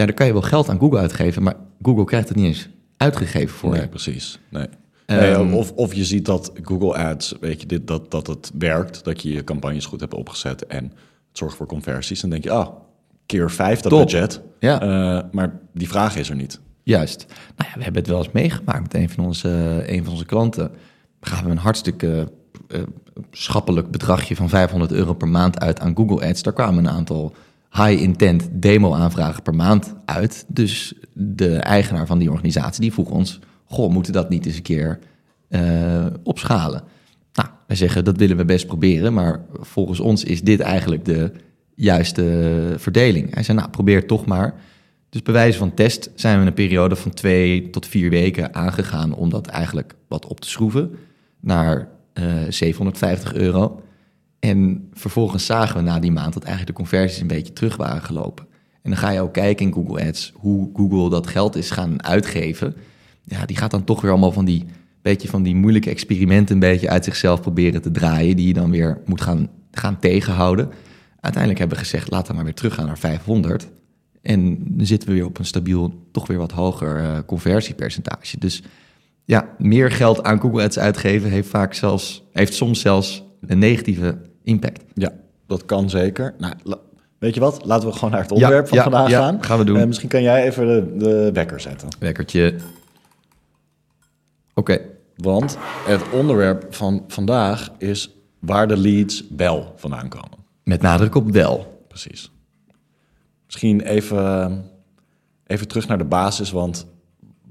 Ja, 0.00 0.06
dan 0.06 0.14
kan 0.14 0.26
je 0.26 0.32
wel 0.32 0.42
geld 0.42 0.68
aan 0.68 0.78
Google 0.78 0.98
uitgeven, 0.98 1.42
maar 1.42 1.54
Google 1.82 2.04
krijgt 2.04 2.28
het 2.28 2.36
niet 2.36 2.46
eens 2.46 2.68
uitgegeven 2.96 3.56
voor 3.56 3.70
Nee, 3.70 3.80
je. 3.80 3.88
precies. 3.88 4.38
Nee. 4.48 4.66
Ehm, 5.06 5.20
Nee, 5.20 5.54
of, 5.56 5.72
of 5.72 5.94
je 5.94 6.04
ziet 6.04 6.24
dat 6.24 6.52
Google 6.62 6.94
Ads, 6.94 7.34
weet 7.40 7.60
je, 7.60 7.66
dit, 7.66 7.86
dat, 7.86 8.10
dat 8.10 8.26
het 8.26 8.50
werkt, 8.58 9.04
dat 9.04 9.22
je 9.22 9.32
je 9.32 9.44
campagnes 9.44 9.86
goed 9.86 10.00
hebt 10.00 10.14
opgezet 10.14 10.66
en 10.66 10.84
het 10.84 10.92
zorgt 11.38 11.56
voor 11.56 11.66
conversies. 11.66 12.20
Dan 12.20 12.30
denk 12.30 12.44
je, 12.44 12.50
ah, 12.50 12.68
keer 13.26 13.50
vijf 13.50 13.80
dat 13.80 13.92
Top. 13.92 14.00
budget. 14.00 14.40
Ja. 14.58 14.80
Eh, 14.80 15.24
maar 15.32 15.58
die 15.74 15.88
vraag 15.88 16.16
is 16.16 16.28
er 16.30 16.36
niet. 16.36 16.60
Juist. 16.82 17.26
Nou 17.56 17.70
ja, 17.70 17.76
we 17.76 17.82
hebben 17.82 18.00
het 18.02 18.10
wel 18.10 18.18
eens 18.18 18.32
meegemaakt 18.32 18.82
met 18.82 18.94
een 18.94 19.10
van 19.10 19.24
onze, 19.24 19.82
een 19.86 20.04
van 20.04 20.12
onze 20.12 20.24
klanten. 20.26 20.70
Gaven 21.20 21.44
we 21.44 21.50
een 21.50 21.56
hartstikke 21.58 22.28
eh, 22.68 22.80
schappelijk 23.30 23.90
bedragje 23.90 24.36
van 24.36 24.48
500 24.48 24.92
euro 24.92 25.14
per 25.14 25.28
maand 25.28 25.60
uit 25.60 25.80
aan 25.80 25.96
Google 25.96 26.28
Ads. 26.28 26.42
Daar 26.42 26.52
kwamen 26.52 26.84
een 26.84 26.92
aantal 26.92 27.32
high-intent 27.70 28.48
demo-aanvragen 28.52 29.42
per 29.42 29.54
maand 29.54 29.94
uit. 30.04 30.44
Dus 30.48 30.94
de 31.12 31.56
eigenaar 31.56 32.06
van 32.06 32.18
die 32.18 32.30
organisatie 32.30 32.80
die 32.80 32.92
vroeg 32.92 33.10
ons... 33.10 33.38
Goh, 33.64 33.90
moeten 33.90 34.12
dat 34.12 34.28
niet 34.28 34.46
eens 34.46 34.56
een 34.56 34.62
keer 34.62 34.98
eh, 35.48 36.06
opschalen? 36.22 36.82
Nou, 37.32 37.48
wij 37.66 37.76
zeggen 37.76 38.04
dat 38.04 38.16
willen 38.16 38.36
we 38.36 38.44
best 38.44 38.66
proberen, 38.66 39.12
maar 39.12 39.40
volgens 39.52 40.00
ons 40.00 40.24
is 40.24 40.42
dit 40.42 40.60
eigenlijk 40.60 41.04
de 41.04 41.32
juiste 41.74 42.74
verdeling. 42.76 43.34
Hij 43.34 43.42
zei, 43.42 43.58
nou, 43.58 43.70
probeer 43.70 44.06
toch 44.06 44.26
maar. 44.26 44.54
Dus 45.10 45.22
bij 45.22 45.32
wijze 45.34 45.58
van 45.58 45.74
test 45.74 46.10
zijn 46.14 46.40
we 46.40 46.46
een 46.46 46.54
periode 46.54 46.96
van 46.96 47.10
twee 47.10 47.70
tot 47.70 47.86
vier 47.86 48.10
weken 48.10 48.54
aangegaan 48.54 49.14
om 49.14 49.30
dat 49.30 49.46
eigenlijk 49.46 49.94
wat 50.08 50.26
op 50.26 50.40
te 50.40 50.48
schroeven 50.48 50.90
naar 51.40 51.88
eh 52.12 52.24
750 52.48 53.34
euro. 53.34 53.82
En 54.40 54.88
vervolgens 54.92 55.46
zagen 55.46 55.76
we 55.76 55.82
na 55.82 55.98
die 55.98 56.12
maand 56.12 56.32
dat 56.32 56.44
eigenlijk 56.44 56.76
de 56.76 56.82
conversies 56.82 57.20
een 57.20 57.26
beetje 57.26 57.52
terug 57.52 57.76
waren 57.76 58.02
gelopen. 58.02 58.46
En 58.82 58.90
dan 58.90 58.98
ga 58.98 59.10
je 59.10 59.20
ook 59.20 59.32
kijken 59.32 59.66
in 59.66 59.72
Google 59.72 60.06
Ads 60.06 60.32
hoe 60.34 60.70
Google 60.74 61.10
dat 61.10 61.26
geld 61.26 61.56
is 61.56 61.70
gaan 61.70 62.04
uitgeven. 62.04 62.74
Ja, 63.24 63.46
die 63.46 63.56
gaat 63.56 63.70
dan 63.70 63.84
toch 63.84 64.00
weer 64.00 64.10
allemaal 64.10 64.32
van 64.32 64.44
die 64.44 64.66
beetje 65.02 65.28
van 65.28 65.42
die 65.42 65.54
moeilijke 65.54 65.90
experimenten 65.90 66.54
een 66.54 66.60
beetje 66.60 66.90
uit 66.90 67.04
zichzelf 67.04 67.40
proberen 67.40 67.82
te 67.82 67.90
draaien, 67.90 68.36
die 68.36 68.46
je 68.46 68.52
dan 68.52 68.70
weer 68.70 69.00
moet 69.04 69.20
gaan, 69.20 69.48
gaan 69.70 69.98
tegenhouden. 69.98 70.68
Uiteindelijk 71.20 71.58
hebben 71.58 71.78
we 71.78 71.84
gezegd, 71.84 72.10
laten 72.10 72.28
we 72.28 72.34
maar 72.34 72.44
weer 72.44 72.54
teruggaan 72.54 72.86
naar 72.86 72.98
500. 72.98 73.68
En 74.22 74.58
dan 74.76 74.86
zitten 74.86 75.08
we 75.08 75.14
weer 75.14 75.24
op 75.24 75.38
een 75.38 75.44
stabiel, 75.44 76.06
toch 76.12 76.26
weer 76.26 76.38
wat 76.38 76.52
hoger 76.52 76.96
eh, 76.96 77.18
conversiepercentage. 77.26 78.38
Dus 78.38 78.62
ja, 79.24 79.54
meer 79.58 79.90
geld 79.90 80.22
aan 80.22 80.40
Google 80.40 80.62
Ads 80.62 80.78
uitgeven 80.78 81.30
heeft 81.30 81.48
vaak 81.48 81.74
zelfs, 81.74 82.24
heeft 82.32 82.54
soms 82.54 82.80
zelfs 82.80 83.24
een 83.40 83.58
negatieve 83.58 84.18
impact. 84.42 84.82
Ja, 84.94 85.12
dat 85.46 85.64
kan 85.64 85.90
zeker. 85.90 86.34
Nou, 86.38 86.54
weet 87.18 87.34
je 87.34 87.40
wat? 87.40 87.64
Laten 87.64 87.88
we 87.88 87.94
gewoon 87.94 88.10
naar 88.10 88.22
het 88.22 88.32
onderwerp 88.32 88.68
van 88.68 88.76
ja, 88.78 88.82
vandaag 88.82 89.08
ja, 89.10 89.20
gaan. 89.20 89.44
gaan 89.44 89.58
we 89.58 89.64
doen. 89.64 89.76
Eh, 89.76 89.86
misschien 89.86 90.08
kan 90.08 90.22
jij 90.22 90.44
even 90.44 90.66
de, 90.66 90.96
de 90.96 91.30
wekker 91.32 91.60
zetten. 91.60 91.88
Wekkertje. 91.98 92.54
Oké, 94.54 94.78
Want 95.16 95.58
het 95.86 96.02
onderwerp 96.12 96.74
van 96.74 97.04
vandaag 97.08 97.70
is 97.78 98.10
waar 98.38 98.68
de 98.68 98.76
leads 98.76 99.24
wel 99.36 99.72
vandaan 99.76 100.08
komen. 100.08 100.38
met 100.64 100.82
nadruk 100.82 101.14
op 101.14 101.30
wel. 101.30 101.84
Precies. 101.88 102.30
Misschien 103.46 103.80
even, 103.80 104.64
even 105.46 105.68
terug 105.68 105.88
naar 105.88 105.98
de 105.98 106.04
basis, 106.04 106.50
want 106.50 106.86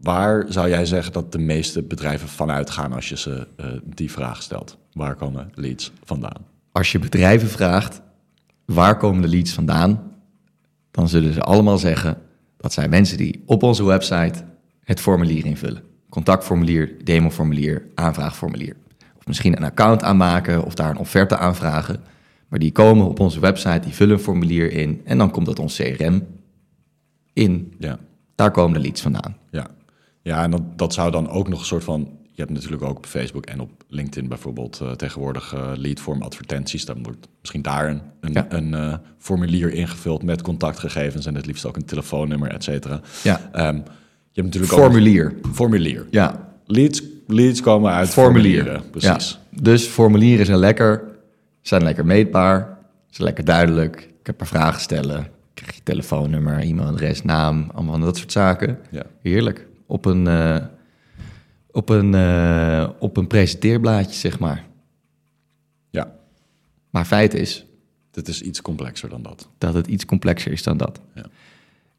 waar 0.02 0.46
zou 0.50 0.70
jij 0.70 0.86
zeggen 0.86 1.14
dat 1.14 1.32
de 1.32 1.38
meeste 1.40 1.84
bedrijven 1.84 2.28
vanuit 2.28 2.70
gaan 2.70 2.94
als 2.94 3.10
je 3.10 3.18
ze 3.18 3.48
eh, 3.56 3.66
die 3.84 4.12
vraag 4.12 4.42
stelt? 4.42 4.78
Waar 4.94 5.16
komen 5.16 5.52
leads 5.56 5.92
vandaan? 6.04 6.46
Als 6.80 6.92
je 6.92 7.00
bedrijven 7.00 7.50
vraagt, 7.50 8.02
waar 8.66 8.98
komen 8.98 9.22
de 9.22 9.28
leads 9.28 9.54
vandaan? 9.54 10.14
Dan 10.92 11.10
zullen 11.10 11.34
ze 11.34 11.42
allemaal 11.42 11.78
zeggen, 11.78 12.18
dat 12.58 12.74
zijn 12.74 12.90
mensen 12.90 13.18
die 13.18 13.44
op 13.46 13.64
onze 13.64 13.84
website 13.84 14.44
het 14.84 15.00
formulier 15.00 15.46
invullen. 15.46 15.84
Contactformulier, 16.10 16.96
demoformulier, 17.04 17.86
aanvraagformulier. 17.96 18.76
Of 19.18 19.28
misschien 19.28 19.58
een 19.58 19.64
account 19.64 20.04
aanmaken 20.04 20.66
of 20.66 20.74
daar 20.74 20.90
een 20.90 20.98
offerte 20.98 21.38
aanvragen. 21.38 22.02
Maar 22.48 22.60
die 22.60 22.72
komen 22.72 23.08
op 23.08 23.20
onze 23.20 23.40
website, 23.40 23.80
die 23.80 23.94
vullen 23.94 24.16
een 24.16 24.24
formulier 24.24 24.72
in 24.72 25.02
en 25.06 25.18
dan 25.18 25.32
komt 25.32 25.46
dat 25.46 25.60
ons 25.60 25.76
CRM 25.76 26.28
in. 27.34 27.74
Ja, 27.80 28.00
Daar 28.36 28.52
komen 28.52 28.74
de 28.74 28.80
leads 28.80 29.02
vandaan. 29.02 29.38
ja. 29.52 29.68
ja 30.22 30.44
en 30.44 30.52
dat, 30.52 30.78
dat 30.78 30.94
zou 30.94 31.12
dan 31.12 31.30
ook 31.30 31.48
nog 31.48 31.60
een 31.60 31.66
soort 31.66 31.84
van... 31.84 32.19
Je 32.40 32.46
hebt 32.46 32.58
natuurlijk 32.58 32.84
ook 32.84 32.98
op 32.98 33.06
Facebook 33.06 33.46
en 33.46 33.60
op 33.60 33.70
LinkedIn 33.88 34.28
bijvoorbeeld 34.30 34.80
eh, 34.82 34.92
tegenwoordig 34.92 35.54
eh 35.54 35.72
leadform 35.76 36.22
advertenties. 36.22 36.86
Dan 36.86 37.04
wordt 37.04 37.28
misschien 37.40 37.62
daar 37.62 37.90
een, 37.90 38.02
een, 38.22 38.32
Ja. 38.34 38.46
een 38.50 38.74
eh, 38.74 38.94
formulier 39.18 39.74
ingevuld 39.74 40.24
met 40.24 40.42
contactgegevens 40.42 41.26
en 41.26 41.36
het 41.36 41.46
liefst 41.46 41.66
ook 41.66 41.76
een 41.76 41.86
telefoonnummer, 41.86 42.52
et 42.52 42.64
cetera. 42.64 43.02
Ja, 43.24 43.50
Ehm, 43.52 43.76
je 44.32 44.42
hebt 44.42 44.46
natuurlijk 44.56 44.74
formulier. 44.74 45.34
formulier. 45.54 46.06
Ja, 46.10 46.48
Leads, 46.66 47.04
leads 47.28 47.62
komen 47.62 47.92
uit 47.92 48.10
formulier. 48.10 48.56
formulieren. 48.64 48.90
Precies. 48.92 49.40
Ja. 49.52 49.62
Dus 49.62 49.86
formulieren 49.86 50.46
zijn 50.46 50.60
lekker, 50.60 51.04
zijn 51.62 51.84
lekker 51.84 52.06
meetbaar, 52.06 52.78
zijn 53.10 53.28
lekker 53.28 53.46
duidelijk. 53.46 53.96
Ik 54.20 54.26
heb 54.26 54.40
een 54.42 54.48
vragen 54.48 54.82
stellen, 54.82 55.28
krijg 55.54 55.76
je 55.76 55.82
telefoonnummer, 55.84 56.60
e-mailadres, 56.60 57.24
naam, 57.24 57.70
allemaal 57.74 57.94
van 57.94 58.02
dat 58.02 58.18
soort 58.18 58.32
zaken. 58.32 58.78
Ja. 58.92 59.04
Heerlijk. 59.22 59.68
Op 59.88 60.06
een, 60.06 60.28
op 61.72 61.90
een, 61.90 62.14
eh, 62.14 62.90
op 63.00 63.18
een 63.18 63.28
presenteerblaadje, 63.28 64.14
zeg 64.14 64.40
maar. 64.40 64.66
ja, 65.90 66.16
Maar 66.90 67.06
feit 67.06 67.34
is 67.34 67.66
dit 68.12 68.28
is 68.28 68.42
iets 68.42 68.62
complexer 68.62 69.10
dan 69.10 69.22
dat. 69.22 69.50
dat 69.58 69.74
het 69.74 69.88
iets 69.88 70.06
complexer 70.06 70.52
is 70.52 70.64
dan 70.64 70.78
dat. 70.78 71.02
Ja. 71.16 71.26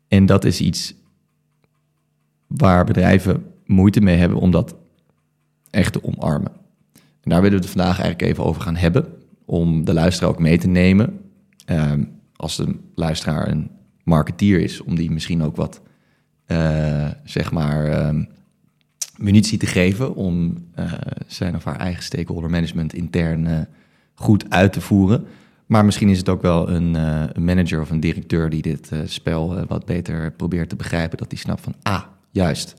En 0.09 0.27
dat 0.27 0.45
is 0.45 0.61
iets 0.61 0.95
waar 2.47 2.85
bedrijven 2.85 3.45
moeite 3.67 4.01
mee 4.01 4.17
hebben 4.17 4.39
om 4.39 4.51
dat 4.51 4.75
echt 5.71 5.93
te 5.93 6.05
omarmen. 6.05 6.53
En 6.95 7.31
daar 7.31 7.43
willen 7.43 7.59
we 7.59 7.65
het 7.65 7.75
vandaag 7.75 8.01
eigenlijk 8.01 8.23
even 8.23 8.45
over 8.45 8.63
gaan 8.63 8.77
hebben, 8.77 9.09
om 9.45 9.85
de 9.85 9.93
luisteraar 9.93 10.31
ook 10.31 10.39
mee 10.39 10.59
te 10.59 10.69
nemen. 10.69 11.21
Ehm, 11.65 12.05
als 12.37 12.57
de 12.57 12.77
luisteraar 12.95 13.49
een 13.49 13.71
marketeer 14.05 14.61
is, 14.61 14.81
om 14.81 14.97
die 14.97 15.11
misschien 15.11 15.43
ook 15.43 15.57
wat, 15.57 15.81
eh, 16.47 17.11
zeg 17.25 17.53
maar, 17.53 17.87
ehm, 17.87 18.25
munitie 19.21 19.59
te 19.59 19.67
geven 19.67 20.15
om 20.15 20.65
eh, 20.75 20.93
zijn 21.27 21.57
of 21.57 21.65
haar 21.65 21.79
eigen 21.79 22.03
stakeholder 22.03 22.51
management 22.51 22.95
intern 22.95 23.47
eh, 23.47 23.59
goed 24.15 24.51
uit 24.51 24.73
te 24.73 24.81
voeren. 24.81 25.27
Maar 25.67 25.85
misschien 25.85 26.09
is 26.09 26.19
het 26.19 26.29
ook 26.29 26.43
wel 26.43 26.69
een, 26.69 26.97
eh, 26.97 27.43
manager 27.43 27.81
of 27.81 27.91
een 27.91 28.01
directeur 28.01 28.51
die 28.51 28.63
dit 28.63 28.91
spel 29.05 29.67
wat 29.67 29.85
beter 29.85 30.33
probeert 30.33 30.69
te 30.69 30.77
begrijpen. 30.77 31.19
Dat 31.19 31.31
die 31.31 31.39
snapt 31.39 31.61
van, 31.61 31.75
ah, 31.83 32.03
juist. 32.31 32.75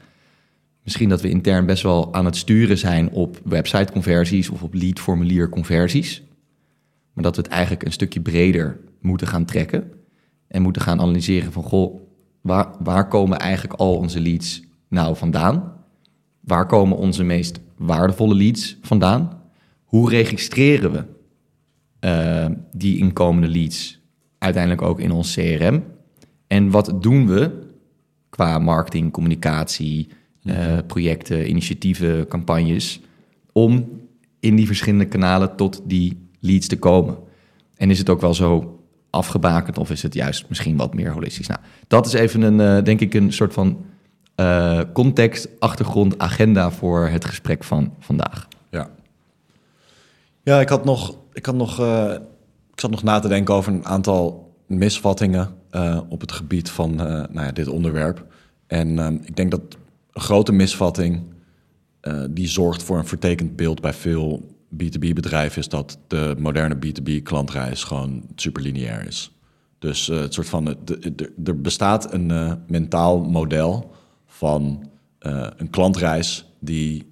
Misschien 0.84 1.10
dat 1.10 1.22
we 1.22 1.30
intern 1.30 1.66
best 1.66 1.84
wel 1.84 2.14
aan 2.14 2.26
het 2.26 2.36
sturen 2.36 2.78
zijn 2.78 3.10
op 3.10 3.42
website-conversies 3.44 4.50
of 4.50 4.64
op 4.64 4.74
lead-formulier-conversies. 4.74 6.24
Maar 7.14 7.24
dat 7.24 7.36
we 7.36 7.42
het 7.42 7.52
eigenlijk 7.52 7.86
een 7.86 7.92
stukje 7.92 8.22
breder 8.22 8.80
moeten 9.02 9.28
gaan 9.28 9.46
trekken. 9.46 9.92
En 10.48 10.62
moeten 10.62 10.82
gaan 10.82 11.00
analyseren 11.00 11.52
van, 11.52 11.64
goh, 11.64 12.02
waar, 12.42 12.68
waar 12.80 13.08
komen 13.08 13.40
eigenlijk 13.40 13.80
al 13.80 13.96
onze 13.96 14.20
leads 14.20 14.62
nou 14.88 15.16
vandaan? 15.16 15.81
Waar 16.42 16.66
komen 16.66 16.98
onze 16.98 17.24
meest 17.24 17.60
waardevolle 17.78 18.36
leads 18.36 18.78
vandaan? 18.82 19.42
Hoe 19.84 20.10
registreren 20.10 20.92
we 20.92 21.04
eh, 22.00 22.46
die 22.72 22.98
inkomende 22.98 23.48
leads 23.48 24.00
uiteindelijk 24.38 24.82
ook 24.82 25.00
in 25.00 25.12
ons 25.12 25.34
CRM? 25.34 25.84
En 26.48 26.70
wat 26.70 26.94
doen 27.00 27.28
we 27.28 27.70
qua 28.30 28.60
marketing, 28.60 29.12
communicatie, 29.12 30.08
eh, 30.44 30.78
projecten, 30.88 31.50
initiatieven, 31.50 32.28
campagnes 32.28 33.02
om 33.52 34.02
in 34.40 34.56
die 34.56 34.66
verschillende 34.66 35.08
kanalen 35.08 35.56
tot 35.56 35.82
die 35.86 36.30
leads 36.40 36.68
te 36.68 36.80
komen? 36.80 37.18
En 37.76 37.90
is 37.90 37.98
het 37.98 38.10
ook 38.10 38.22
wel 38.22 38.34
zo 38.34 38.80
afgebakend 39.10 39.78
of 39.78 39.92
is 39.92 40.04
het 40.04 40.14
juist 40.14 40.46
misschien 40.50 40.78
wat 40.78 40.94
meer 40.94 41.12
holistisch? 41.12 41.48
Nou, 41.48 41.60
dat 41.88 42.06
is 42.06 42.14
even 42.14 42.42
een, 42.42 42.60
eh, 42.60 42.84
denk 42.84 43.00
ik, 43.00 43.14
een 43.14 43.34
soort 43.34 43.54
van 43.54 43.86
eh, 44.42 44.82
context, 44.94 45.48
achtergrond, 45.60 46.20
agenda 46.20 46.72
voor 46.72 47.08
het 47.08 47.26
gesprek 47.26 47.64
van 47.64 47.94
vandaag. 48.00 48.48
Ja. 48.70 48.90
Ja, 50.44 50.60
ik 50.60 50.70
had 50.70 50.86
nog, 50.86 51.16
ik 51.34 51.46
had 51.46 51.56
nog, 51.56 51.80
eh, 51.80 52.14
ik 52.74 52.80
zat 52.80 52.92
nog 52.92 53.04
na 53.04 53.20
te 53.20 53.28
denken 53.28 53.54
over 53.54 53.74
een 53.74 53.86
aantal 53.86 54.54
misvattingen 54.68 55.50
eh, 55.70 56.00
op 56.10 56.22
het 56.22 56.32
gebied 56.32 56.70
van 56.70 56.96
nou 56.96 57.42
ja, 57.42 57.52
dit 57.52 57.68
onderwerp. 57.68 58.26
En 58.68 59.22
ik 59.26 59.36
denk 59.36 59.52
dat 59.52 59.62
een 60.12 60.22
grote 60.22 60.52
misvatting 60.52 61.24
die 62.30 62.48
zorgt 62.48 62.84
voor 62.84 62.98
een 62.98 63.08
vertekend 63.08 63.56
beeld 63.56 63.82
bij 63.82 63.94
veel 63.94 64.56
B2B-bedrijven 64.76 65.60
is 65.60 65.70
dat 65.70 65.98
de 66.08 66.36
moderne 66.40 66.76
B2B-klantreis 66.76 67.84
gewoon 67.84 68.24
superlineair 68.36 69.08
is. 69.08 69.32
Dus 69.80 70.10
eh, 70.10 70.20
het 70.20 70.34
soort 70.34 70.50
van, 70.50 70.78
er 71.44 71.62
bestaat 71.62 72.14
een 72.14 72.60
mentaal 72.68 73.20
model 73.20 73.92
van 74.42 74.90
eh, 75.20 75.48
een 75.58 75.70
klantreis 75.70 76.46
die 76.60 77.06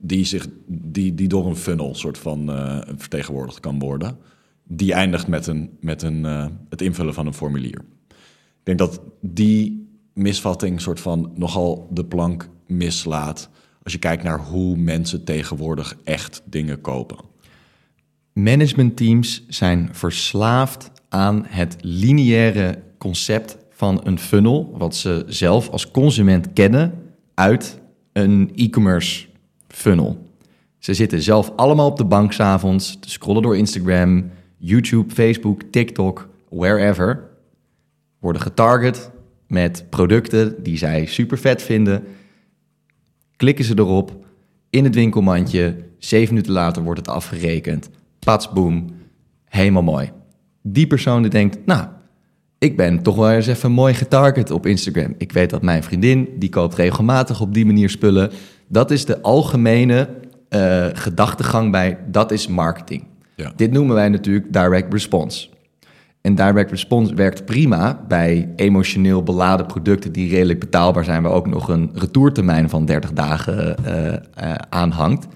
die, 0.00 0.24
zich, 0.24 0.46
die, 0.66 1.14
die 1.14 1.28
door 1.28 1.46
een 1.46 1.56
funnel 1.56 1.94
soort 1.94 2.18
van 2.18 2.52
eh, 2.52 2.78
vertegenwoordigd 2.96 3.60
kan 3.60 3.78
worden. 3.78 4.18
Die 4.62 4.92
eindigt 4.92 5.26
met, 5.26 5.46
een, 5.46 5.70
met 5.80 6.02
een, 6.02 6.24
eh, 6.24 6.46
het 6.68 6.82
invullen 6.82 7.14
van 7.14 7.26
een 7.26 7.34
formulier. 7.34 7.84
Ik 8.08 8.62
denk 8.62 8.78
dat 8.78 9.00
die 9.20 9.88
misvatting 10.12 10.80
soort 10.80 11.00
van 11.00 11.32
nogal 11.34 11.88
de 11.90 12.04
plank 12.04 12.48
mislaat... 12.66 13.48
als 13.82 13.92
je 13.92 13.98
kijkt 13.98 14.22
naar 14.22 14.38
hoe 14.38 14.76
mensen 14.76 15.24
tegenwoordig 15.24 15.96
echt 16.04 16.42
dingen 16.44 16.80
kopen. 16.80 17.18
Managementteams 18.32 19.44
zijn 19.48 19.88
verslaafd 19.92 20.90
aan 21.08 21.44
het 21.46 21.76
lineaire 21.80 22.82
concept 22.98 23.56
van 23.74 24.00
een 24.04 24.18
funnel, 24.18 24.74
wat 24.76 24.96
ze 24.96 25.24
zelf 25.26 25.68
als 25.68 25.90
consument 25.90 26.52
kennen 26.52 26.92
uit 27.34 27.80
een 28.12 28.52
e-commerce 28.54 29.26
funnel. 29.68 30.18
Ze 30.78 30.94
zitten 30.94 31.22
zelf 31.22 31.52
allemaal 31.56 31.86
op 31.86 31.96
de 31.96 32.04
bank 32.04 32.32
s'avonds 32.32 32.98
te 33.00 33.10
scrollen 33.10 33.42
door 33.42 33.56
Instagram, 33.56 34.30
YouTube, 34.56 35.14
Facebook, 35.14 35.62
TikTok, 35.62 36.28
wherever. 36.48 37.28
Worden 38.18 38.42
getarget 38.42 39.10
met 39.46 39.84
producten 39.90 40.62
die 40.62 40.76
zij 40.76 41.06
super 41.06 41.38
vet 41.38 41.62
vinden. 41.62 42.04
Klikken 43.36 43.64
ze 43.64 43.78
erop 43.78 44.26
in 44.70 44.84
het 44.84 44.94
winkelmandje. 44.94 45.76
Zeven 45.98 46.34
minuten 46.34 46.52
later 46.52 46.82
wordt 46.82 46.98
het 47.00 47.08
afgerekend. 47.08 47.90
Pats, 48.18 48.52
boom. 48.52 48.86
Helemaal 49.44 49.82
mooi. 49.82 50.10
Die 50.62 50.86
persoon 50.86 51.22
die 51.22 51.30
denkt, 51.30 51.66
nou, 51.66 51.86
ik 52.58 52.76
ben 52.76 53.02
toch 53.02 53.16
wel 53.16 53.30
eens 53.30 53.46
even 53.46 53.72
mooi 53.72 53.94
getarget 53.94 54.50
op 54.50 54.66
Instagram. 54.66 55.14
Ik 55.18 55.32
weet 55.32 55.50
dat 55.50 55.62
mijn 55.62 55.82
vriendin, 55.82 56.28
die 56.38 56.48
koopt 56.48 56.74
regelmatig 56.74 57.40
op 57.40 57.54
die 57.54 57.66
manier 57.66 57.90
spullen. 57.90 58.30
Dat 58.68 58.90
is 58.90 59.04
de 59.04 59.22
algemene 59.22 60.08
eh, 60.48 60.86
gedachtegang 60.92 61.70
bij, 61.70 61.98
dat 62.06 62.30
is 62.30 62.46
marketing. 62.46 63.04
Ja. 63.34 63.52
Dit 63.56 63.72
noemen 63.72 63.94
wij 63.94 64.08
natuurlijk 64.08 64.52
direct 64.52 64.92
response. 64.92 65.48
En 66.20 66.34
direct 66.34 66.70
response 66.70 67.14
werkt 67.14 67.44
prima 67.44 68.04
bij 68.08 68.48
emotioneel 68.56 69.22
beladen 69.22 69.66
producten 69.66 70.12
die 70.12 70.30
redelijk 70.30 70.60
betaalbaar 70.60 71.04
zijn, 71.04 71.22
waar 71.22 71.32
ook 71.32 71.46
nog 71.46 71.68
een 71.68 71.90
retourtermijn 71.94 72.68
van 72.68 72.84
30 72.84 73.12
dagen 73.12 73.84
eh, 73.84 74.12
eh, 74.14 74.54
aan 74.68 74.90
hangt. 74.90 75.26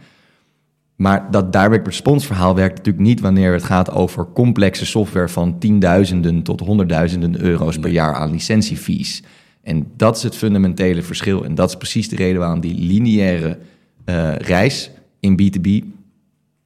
Maar 0.98 1.30
dat 1.30 1.52
direct 1.52 1.86
response 1.86 2.26
verhaal 2.26 2.54
werkt 2.54 2.76
natuurlijk 2.76 3.04
niet 3.04 3.20
wanneer 3.20 3.52
het 3.52 3.64
gaat 3.64 3.90
over 3.90 4.32
complexe 4.32 4.86
software 4.86 5.28
van 5.28 5.58
tienduizenden 5.58 6.42
tot 6.42 6.60
honderdduizenden 6.60 7.40
euro's 7.40 7.78
per 7.78 7.90
jaar 7.90 8.14
aan 8.14 8.30
licentiefees. 8.30 9.22
En 9.62 9.92
dat 9.96 10.16
is 10.16 10.22
het 10.22 10.36
fundamentele 10.36 11.02
verschil. 11.02 11.44
En 11.44 11.54
dat 11.54 11.68
is 11.68 11.76
precies 11.76 12.08
de 12.08 12.16
reden 12.16 12.38
waarom 12.38 12.60
die 12.60 12.74
lineaire 12.74 13.58
eh, 14.04 14.34
reis 14.34 14.90
in 15.20 15.40
B2B 15.42 15.86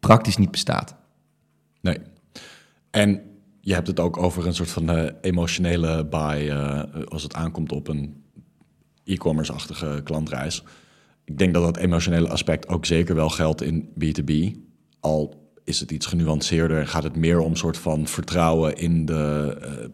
praktisch 0.00 0.36
niet 0.36 0.50
bestaat. 0.50 0.94
Nee. 1.80 1.98
En 2.90 3.20
je 3.60 3.74
hebt 3.74 3.86
het 3.86 4.00
ook 4.00 4.16
over 4.16 4.46
een 4.46 4.54
soort 4.54 4.70
van 4.70 4.90
eh, 4.90 5.12
emotionele 5.20 6.06
buy 6.06 6.48
eh, 6.48 6.82
als 7.08 7.22
het 7.22 7.34
aankomt 7.34 7.72
op 7.72 7.88
een 7.88 8.22
e-commerce-achtige 9.04 10.00
klantreis. 10.04 10.64
Ik 11.25 11.38
denk 11.38 11.55
dat 11.55 11.62
dat 11.62 11.76
emotionele 11.76 12.29
aspect 12.29 12.69
ook 12.69 12.87
zeker 12.87 13.14
wel 13.14 13.29
geldt 13.29 13.62
in 13.62 13.88
B2B. 13.88 14.59
Al 15.00 15.50
is 15.64 15.81
het 15.81 15.91
iets 15.91 16.07
genuanceerder 16.07 16.79
en 16.79 16.88
gaat 16.88 17.02
het 17.02 17.17
meer 17.17 17.38
om 17.38 17.57
soort 17.57 17.79
van 17.79 18.07
vertrouwen 18.07 18.76
in 18.76 19.05
de 19.05 19.57
eh, 19.61 19.88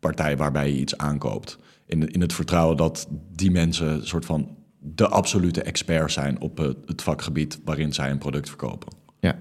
partij 0.00 0.36
waarbij 0.36 0.70
je 0.70 0.78
iets 0.78 0.96
aankoopt. 0.96 1.58
In, 1.86 2.08
in 2.08 2.20
het 2.20 2.32
vertrouwen 2.32 2.76
dat 2.76 3.08
die 3.32 3.50
mensen 3.50 4.06
soort 4.06 4.24
van 4.24 4.56
de 4.78 5.08
absolute 5.08 5.62
expert 5.62 6.12
zijn 6.12 6.40
op 6.40 6.58
het, 6.58 6.76
het 6.86 7.02
vakgebied 7.02 7.60
waarin 7.64 7.92
zij 7.92 8.10
een 8.10 8.18
product 8.18 8.48
verkopen. 8.48 8.92
Ja. 9.20 9.38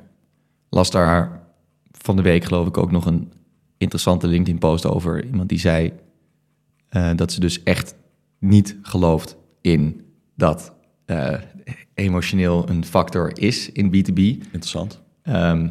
Las 0.69 0.91
daar 0.91 1.43
van 1.91 2.15
de 2.15 2.21
week 2.21 2.43
geloof 2.43 2.67
ik 2.67 2.77
ook 2.77 2.91
nog 2.91 3.05
een 3.05 3.31
interessante 3.77 4.27
LinkedIn-post 4.27 4.85
over. 4.85 5.25
Iemand 5.25 5.49
die 5.49 5.59
zei 5.59 5.93
eh, 6.89 7.09
dat 7.15 7.31
ze 7.31 7.39
dus 7.39 7.63
echt 7.63 7.95
niet 8.39 8.77
gelooft 8.81 9.37
in 9.61 10.01
dat 10.35 10.72
eh, 11.05 11.33
emotioneel 11.93 12.69
een 12.69 12.85
factor 12.85 13.31
is 13.39 13.71
in 13.71 13.87
B2B. 13.87 14.17
Interessant. 14.19 15.01
Ehm, 15.23 15.67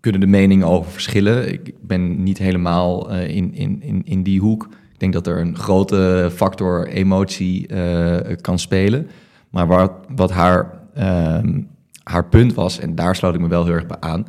kunnen 0.00 0.20
de 0.20 0.26
meningen 0.26 0.66
over 0.66 0.90
verschillen. 0.90 1.52
Ik 1.52 1.72
ben 1.80 2.22
niet 2.22 2.38
helemaal 2.38 3.10
eh, 3.10 3.36
in, 3.36 3.54
in, 3.54 3.82
in, 3.82 4.02
in 4.04 4.22
die 4.22 4.40
hoek. 4.40 4.64
Ik 4.92 4.98
denk 5.00 5.12
dat 5.12 5.26
er 5.26 5.40
een 5.40 5.56
grote 5.56 6.30
factor 6.34 6.88
emotie 6.88 7.66
eh, 7.66 8.36
kan 8.40 8.58
spelen. 8.58 9.08
Maar 9.50 9.66
wat, 9.66 9.92
wat 10.16 10.30
haar, 10.30 10.80
ehm, 10.94 11.60
haar 12.02 12.24
punt 12.28 12.54
was, 12.54 12.78
en 12.78 12.94
daar 12.94 13.16
sloot 13.16 13.34
ik 13.34 13.40
me 13.40 13.48
wel 13.48 13.64
heel 13.64 13.74
erg 13.74 13.86
bij 13.86 14.00
aan. 14.00 14.26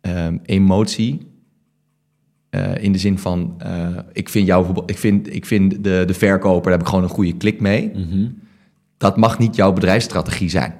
ehm, 0.00 0.36
emotie 0.44 1.26
in 2.80 2.92
de 2.92 2.98
zin 2.98 3.18
van, 3.18 3.56
ik 4.12 4.28
vind 4.28 4.46
jou, 4.46 4.58
bijvoorbeeld- 4.64 4.90
ik 4.90 4.98
vind, 4.98 5.34
ik 5.34 5.46
vind 5.46 5.84
de, 5.84 6.02
de 6.06 6.14
verkoper, 6.14 6.62
daar 6.62 6.72
heb 6.72 6.80
ik 6.80 6.86
gewoon 6.86 7.02
een 7.04 7.10
goede 7.10 7.36
klik 7.36 7.60
mee. 7.60 7.90
Dat 9.02 9.16
mag 9.16 9.38
niet 9.38 9.56
jouw 9.56 9.72
bedrijfsstrategie 9.72 10.50
zijn. 10.50 10.74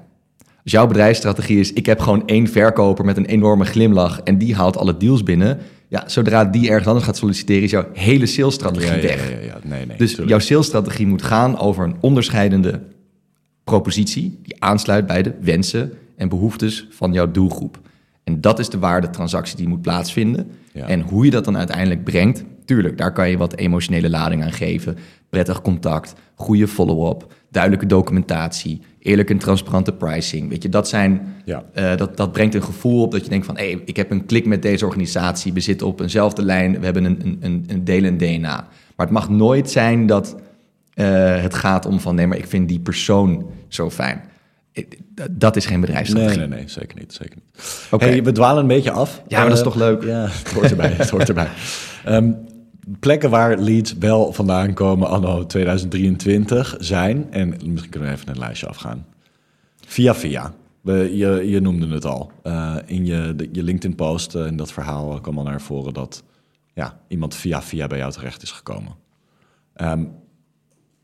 Als 0.62 0.72
jouw 0.72 0.86
bedrijfsstrategie 0.86 1.60
is, 1.60 1.72
ik 1.72 1.86
heb 1.86 2.00
gewoon 2.00 2.26
één 2.26 2.46
verkoper 2.48 3.04
met 3.04 3.16
een 3.16 3.24
enorme 3.26 3.64
glimlach 3.64 4.20
en 4.20 4.38
die 4.38 4.54
haalt 4.54 4.76
alle 4.76 4.96
deals 4.96 5.22
binnen. 5.22 5.58
Ja, 5.88 6.08
zodra 6.08 6.44
die 6.44 6.68
ergens 6.68 6.86
anders 6.86 7.04
gaat 7.06 7.16
solliciteren, 7.16 7.62
is 7.62 7.70
jouw 7.70 7.86
hele 7.92 8.26
salesstrategie 8.26 8.94
Ja, 8.96 9.00
weg. 9.02 9.30
ja, 9.30 9.36
ja, 9.36 9.44
ja. 9.44 9.58
Nee, 9.62 9.86
nee, 9.86 9.96
dus 9.96 10.08
tuurlijk. 10.10 10.28
jouw 10.30 10.38
salesstrategie 10.38 11.06
moet 11.06 11.22
gaan 11.22 11.58
over 11.58 11.84
een 11.84 11.96
onderscheidende 12.00 12.80
propositie 13.64 14.38
die 14.42 14.62
aansluit 14.62 15.06
bij 15.06 15.22
de 15.22 15.32
wensen 15.40 15.92
en 16.16 16.28
behoeftes 16.28 16.86
van 16.90 17.12
jouw 17.12 17.30
doelgroep. 17.30 17.80
En 18.24 18.40
dat 18.40 18.58
is 18.58 18.68
de 18.68 18.78
waardetransactie 18.78 19.56
die 19.56 19.68
moet 19.68 19.82
plaatsvinden. 19.82 20.50
En 20.72 21.00
hoe 21.00 21.24
je 21.24 21.30
dat 21.30 21.44
dan 21.44 21.56
uiteindelijk 21.56 22.04
brengt, 22.04 22.44
tuurlijk 22.72 22.98
daar 22.98 23.12
kan 23.12 23.30
je 23.30 23.36
wat 23.36 23.56
emotionele 23.56 24.10
lading 24.10 24.42
aan 24.42 24.52
geven. 24.52 24.96
Prettig 25.30 25.62
contact, 25.62 26.14
goede 26.34 26.68
follow-up, 26.68 27.26
duidelijke 27.50 27.86
documentatie, 27.86 28.80
eerlijke 28.98 29.32
en 29.32 29.38
transparante 29.38 29.92
pricing. 29.92 30.48
Weet 30.48 30.62
je, 30.62 30.68
dat, 30.68 30.88
zijn, 30.88 31.34
Ja. 31.44 31.64
eh, 31.72 31.96
dat, 31.96 32.16
dat 32.16 32.32
brengt 32.32 32.54
een 32.54 32.62
gevoel 32.62 33.02
op 33.02 33.10
dat 33.12 33.24
je 33.24 33.30
denkt 33.30 33.46
van... 33.46 33.56
hé, 33.56 33.82
ik 33.84 33.96
heb 33.96 34.10
een 34.10 34.26
klik 34.26 34.46
met 34.46 34.62
deze 34.62 34.84
organisatie, 34.86 35.52
we 35.52 35.60
zitten 35.60 35.86
op 35.86 36.00
eenzelfde 36.00 36.42
lijn... 36.44 36.78
we 36.78 36.84
hebben 36.84 37.04
een, 37.04 37.36
een, 37.40 37.64
een, 37.68 37.84
delend 37.84 38.18
DNA. 38.18 38.66
Maar 38.96 39.06
het 39.06 39.10
mag 39.14 39.28
nooit 39.28 39.70
zijn 39.70 40.06
dat 40.06 40.36
eh, 40.94 41.40
het 41.42 41.54
gaat 41.54 41.86
om 41.86 42.00
van... 42.00 42.14
nee, 42.14 42.26
maar 42.26 42.38
ik 42.38 42.46
vind 42.46 42.68
die 42.68 42.80
persoon 42.80 43.46
zo 43.68 43.90
fijn. 43.90 44.20
Ik- 44.72 44.98
Dat 45.30 45.56
is 45.56 45.64
geen 45.66 45.72
Nee, 45.78 45.86
bedrijfsstrategie. 45.86 46.38
nee, 46.38 46.48
nee, 46.48 46.68
zeker 46.68 46.98
niet. 46.98 47.12
Zeker 47.12 47.34
niet. 47.34 47.86
Oké. 47.90 48.04
Hey, 48.04 48.22
we 48.22 48.32
dwalen 48.32 48.62
een 48.62 48.68
beetje 48.68 48.90
af. 48.90 49.22
Ja, 49.28 49.38
maar 49.38 49.48
dat 49.48 49.58
is 49.58 49.64
Eh, 49.64 49.70
toch 49.70 49.76
leuk? 49.76 50.02
Ja, 50.04 50.26
het 50.28 50.52
hoort 50.52 50.70
erbij. 50.70 50.90
het 50.90 51.10
hoort 51.10 51.28
erbij. 51.28 51.48
Ehm, 52.04 52.30
plekken 53.00 53.30
waar 53.30 53.58
leads 53.58 53.94
wel 53.98 54.32
vandaan 54.32 54.74
komen 54.74 55.08
anno 55.08 55.46
2023 55.46 56.76
zijn... 56.78 57.26
en 57.30 57.48
misschien 57.48 57.90
kunnen 57.90 58.08
we 58.08 58.14
even 58.14 58.28
een 58.28 58.38
lijstje 58.38 58.66
afgaan. 58.66 59.06
Via 59.86 60.14
via. 60.14 60.54
Je, 60.84 61.42
je 61.46 61.60
noemde 61.60 61.88
het 61.88 62.04
al. 62.04 62.30
Eh, 62.42 62.76
in 62.86 63.06
je, 63.06 63.32
de- 63.36 63.48
je 63.52 63.62
LinkedIn-post, 63.62 64.34
eh, 64.34 64.46
in 64.46 64.56
dat 64.56 64.72
verhaal 64.72 65.20
kwam 65.20 65.38
al 65.38 65.44
naar 65.44 65.60
voren... 65.60 65.94
dat 65.94 66.22
ja, 66.74 67.00
iemand 67.08 67.34
via 67.34 67.62
via 67.62 67.86
bij 67.86 67.98
jou 67.98 68.12
terecht 68.12 68.42
is 68.42 68.50
gekomen. 68.50 68.92
Ehm, 69.74 70.04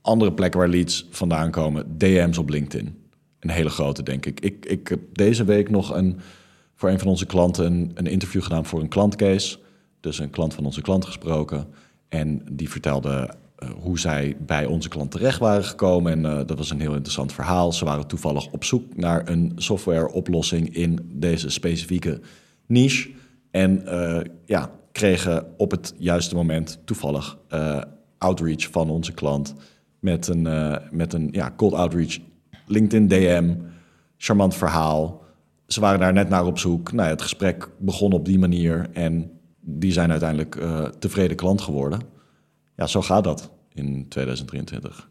andere 0.03 0.33
plekken 0.33 0.61
waar 0.61 0.69
leads 0.69 1.07
vandaan 1.11 1.51
komen, 1.51 1.99
DM's 1.99 2.39
op 2.39 2.49
LinkedIn. 2.49 2.99
Een 3.41 3.51
hele 3.51 3.69
grote, 3.69 4.03
denk 4.03 4.27
ik. 4.27 4.41
Ik, 4.41 4.67
ik 4.67 4.89
heb 4.89 5.01
deze 5.13 5.45
week 5.45 5.71
nog 5.71 5.95
een, 5.95 6.19
voor 6.75 6.91
een 6.91 6.99
van 6.99 7.09
onze 7.09 7.27
klanten 7.27 7.67
een, 7.67 7.91
een 7.95 8.07
interview 8.07 8.43
gedaan 8.43 8.65
voor 8.67 8.81
een 8.81 8.89
klantcase. 8.89 9.59
Dus 10.09 10.19
een 10.19 10.31
klant 10.31 10.55
van 10.55 10.65
onze 10.65 10.81
klant 10.81 11.05
gesproken. 11.05 11.67
En 12.09 12.43
die 12.51 12.71
vertelde 12.71 13.31
eh, 13.57 13.69
hoe 13.81 13.99
zij 13.99 14.37
bij 14.47 14.67
onze 14.67 14.89
klant 14.89 15.11
terecht 15.11 15.39
waren 15.39 15.65
gekomen. 15.65 16.13
En 16.13 16.25
eh, 16.25 16.47
dat 16.47 16.59
was 16.59 16.71
een 16.71 16.81
heel 16.81 16.95
interessant 16.95 17.33
verhaal. 17.33 17.73
Ze 17.73 17.85
waren 17.85 18.07
toevallig 18.07 18.51
op 18.51 18.65
zoek 18.65 18.97
naar 18.97 19.29
een 19.29 19.53
softwareoplossing 19.57 20.75
in 20.75 21.11
deze 21.13 21.51
specifieke 21.51 22.21
niche. 22.67 23.11
En 23.51 23.87
eh, 23.87 24.21
ja, 24.45 24.71
kregen 24.93 25.47
op 25.57 25.71
het 25.71 25.95
juiste 25.99 26.35
moment 26.35 26.81
toevallig 26.85 27.39
outreach 28.19 28.71
van 28.71 28.91
onze 28.91 29.13
klant 29.13 29.55
met 29.99 30.29
een, 30.29 30.43
met 30.91 31.13
een 31.13 31.29
ja, 31.33 31.53
cold 31.57 31.73
outreach, 31.73 32.19
LinkedIn 32.67 33.09
DM, 33.09 33.55
charmant 34.17 34.55
verhaal. 34.55 35.23
Ze 35.67 35.81
waren 35.81 36.01
daar 36.01 36.13
net 36.13 36.29
naar 36.29 36.47
op 36.47 36.59
zoek. 36.59 36.93
Nou, 36.93 37.09
het 37.09 37.23
gesprek 37.23 37.69
begon 37.79 38.13
op 38.13 38.25
die 38.25 38.39
manier 38.39 38.89
en 38.93 39.38
die 39.71 39.93
zijn 39.93 40.11
uiteindelijk 40.11 40.57
eh, 40.57 40.85
tevreden 40.85 41.37
klant 41.37 41.61
geworden. 41.61 42.01
Ja, 42.77 42.87
zo 42.87 43.03
gaat 43.03 43.25
dat 43.25 43.51
in 43.75 44.07
2023. 44.09 45.09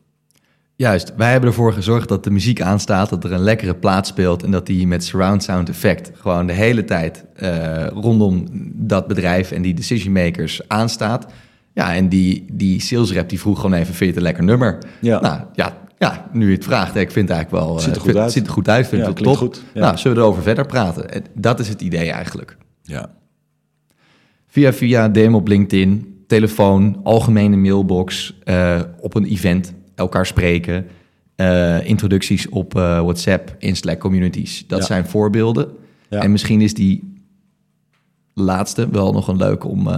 Juist, 0.76 1.14
wij 1.16 1.32
hebben 1.32 1.50
ervoor 1.50 1.74
gezorgd 1.74 2.08
dat 2.10 2.24
de 2.24 2.30
muziek 2.32 2.62
aanstaat, 2.62 3.10
dat 3.10 3.24
er 3.24 3.32
een 3.32 3.40
lekkere 3.40 3.76
plaat 3.76 4.08
speelt 4.08 4.44
en 4.44 4.52
dat 4.52 4.66
die 4.66 4.88
met 4.88 5.04
surround 5.04 5.44
sound 5.44 5.70
effect 5.70 6.12
gewoon 6.14 6.48
de 6.48 6.54
hele 6.54 6.84
tijd 6.86 7.26
eh, 7.36 7.88
rondom 7.88 8.46
dat 8.74 9.08
bedrijf 9.08 9.52
en 9.52 9.62
die 9.62 9.74
decision 9.74 10.14
makers 10.14 10.68
aanstaat. 10.68 11.26
Ja, 11.74 11.96
en 11.96 12.10
die, 12.10 12.46
die 12.52 12.82
sales 12.82 13.12
rep 13.12 13.30
die 13.30 13.40
vroeg 13.40 13.56
gewoon 13.60 13.74
even, 13.74 13.86
vind 13.94 14.00
je 14.00 14.06
het 14.06 14.16
een 14.16 14.22
lekker 14.22 14.44
nummer? 14.44 14.78
Ja. 15.02 15.20
Nou 15.20 15.42
ja, 15.54 15.78
ja 15.98 16.30
nu 16.34 16.50
je 16.50 16.56
het 16.56 16.64
vraagt, 16.64 16.96
ik 16.96 17.12
vind 17.12 17.30
het 17.30 17.38
eigenlijk 17.38 17.66
wel... 17.66 17.74
Het 17.76 17.84
ziet 17.84 17.92
er 17.92 17.98
eh, 17.98 18.02
goed 18.04 18.12
vind- 18.12 18.24
uit. 18.24 18.32
ziet 18.32 18.46
er 18.48 18.54
goed 18.54 18.70
uit, 18.70 18.88
vind 18.88 19.02
Ja, 19.02 19.08
het 19.08 19.18
top. 19.18 19.36
goed, 19.38 19.64
ja. 19.74 19.80
Nou, 19.82 19.98
zullen 19.98 20.18
we 20.18 20.24
erover 20.24 20.44
verder 20.44 20.66
praten? 20.66 21.10
En 21.12 21.24
Dat 21.34 21.60
is 21.60 21.68
het 21.70 21.82
idee 21.82 22.12
eigenlijk. 22.12 22.58
Ja, 22.82 23.10
Via 24.58 24.74
via, 24.74 25.10
DM 25.10 25.34
op 25.34 25.48
LinkedIn, 25.48 26.24
telefoon, 26.28 27.00
algemene 27.04 27.56
mailbox, 27.56 28.38
eh, 28.44 28.82
op 29.00 29.16
een 29.16 29.26
event, 29.26 29.74
elkaar 29.96 30.26
spreken, 30.26 30.86
eh, 31.36 31.88
introducties 31.88 32.50
op 32.50 32.76
eh, 32.76 33.02
WhatsApp, 33.02 33.56
in 33.60 33.76
Slack 33.76 34.00
communities. 34.00 34.68
Dat 34.68 34.80
Ja. 34.80 34.86
zijn 34.86 35.06
voorbeelden. 35.06 35.70
Ja. 36.10 36.22
En 36.22 36.32
misschien 36.32 36.62
is 36.62 36.74
die 36.74 37.14
laatste 38.34 38.90
wel 38.90 39.14
nog 39.14 39.28
een 39.28 39.38
leuke 39.38 39.68
om 39.68 39.90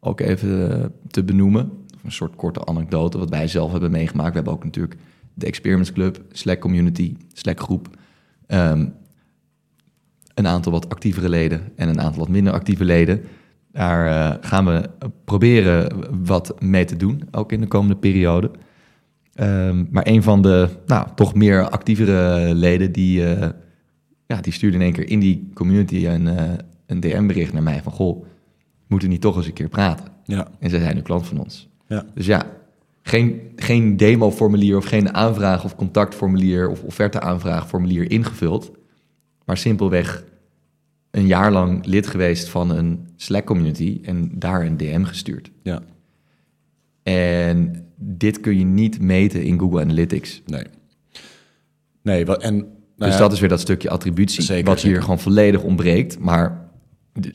ook 0.00 0.20
even 0.20 0.92
te 1.10 1.24
benoemen. 1.24 1.70
Een 2.04 2.12
soort 2.12 2.36
korte 2.36 2.64
anekdote 2.64 3.18
wat 3.18 3.30
wij 3.30 3.48
zelf 3.48 3.70
hebben 3.70 3.90
meegemaakt. 3.90 4.28
We 4.30 4.34
hebben 4.34 4.52
ook 4.52 4.64
natuurlijk 4.64 4.96
de 5.34 5.46
Experiments 5.46 5.92
Club, 5.92 6.22
Slack 6.32 6.58
community, 6.60 7.16
Slack 7.32 7.60
groep. 7.60 7.88
Ehm, 8.46 8.86
een 10.34 10.46
aantal 10.46 10.72
wat 10.72 10.88
actievere 10.88 11.28
leden 11.28 11.72
en 11.76 11.88
een 11.88 12.00
aantal 12.00 12.20
wat 12.20 12.28
minder 12.28 12.52
actieve 12.52 12.84
leden. 12.84 13.20
Daar 13.72 14.06
eh, 14.06 14.48
gaan 14.48 14.64
we 14.64 14.90
proberen 15.24 15.92
wat 16.24 16.60
mee 16.60 16.84
te 16.84 16.96
doen, 16.96 17.22
ook 17.30 17.52
in 17.52 17.60
de 17.60 17.66
komende 17.66 17.96
periode. 17.96 18.50
Ehm, 19.34 19.84
maar 19.90 20.06
een 20.06 20.22
van 20.22 20.42
de 20.42 20.68
nou, 20.86 21.08
toch 21.14 21.34
meer 21.34 21.68
actievere 21.68 22.54
leden, 22.54 22.92
die, 22.92 23.34
eh, 23.34 23.48
ja, 24.26 24.40
die 24.40 24.52
stuurde 24.52 24.76
in 24.76 24.82
één 24.82 24.92
keer 24.92 25.08
in 25.08 25.20
die 25.20 25.50
community 25.54 26.06
een, 26.06 26.28
eh, 26.28 26.44
een 26.86 27.00
DM-bericht 27.00 27.52
naar 27.52 27.62
mij 27.62 27.82
van... 27.82 27.92
goh, 27.92 28.24
moeten 28.86 29.08
we 29.08 29.14
niet 29.14 29.22
toch 29.22 29.36
eens 29.36 29.46
een 29.46 29.52
keer 29.52 29.68
praten? 29.68 30.06
ja, 30.24 30.48
En 30.58 30.70
zij 30.70 30.80
zijn 30.80 30.94
nu 30.94 31.02
klant 31.02 31.26
van 31.26 31.38
ons. 31.38 31.68
ja. 31.86 32.04
Dus 32.14 32.26
ja, 32.26 32.46
geen, 33.02 33.40
geen 33.56 33.96
demo-formulier 33.96 34.76
of 34.76 34.84
geen 34.84 35.14
aanvraag 35.14 35.64
of 35.64 35.76
contactformulier 35.76 36.68
of 36.68 36.82
offerte-aanvraagformulier 36.82 38.10
ingevuld, 38.10 38.70
maar 39.44 39.56
simpelweg 39.56 40.24
een 41.10 41.26
jaar 41.26 41.52
lang 41.52 41.86
lid 41.86 42.06
geweest 42.06 42.48
van 42.48 42.70
een 42.70 43.08
Slack-community 43.22 44.00
en 44.02 44.30
daar 44.34 44.66
een 44.66 44.76
DM 44.76 45.04
gestuurd. 45.04 45.50
ja. 45.62 45.82
En 47.02 47.86
dit 47.96 48.40
kun 48.40 48.58
je 48.58 48.64
niet 48.64 49.00
meten 49.00 49.42
in 49.44 49.58
Google 49.58 49.80
Analytics. 49.80 50.42
Nee. 50.46 50.64
Nee, 52.02 52.26
wat, 52.26 52.42
en... 52.42 52.54
nou 52.56 52.66
dus 52.96 53.12
ja, 53.12 53.18
dat 53.18 53.32
is 53.32 53.40
weer 53.40 53.48
dat 53.48 53.60
stukje 53.60 53.90
attributie, 53.90 54.42
Zeker, 54.42 54.64
wat 54.64 54.74
hier 54.74 54.84
zeker. 54.84 55.02
gewoon 55.02 55.18
volledig 55.18 55.62
ontbreekt. 55.62 56.18
Maar 56.18 56.70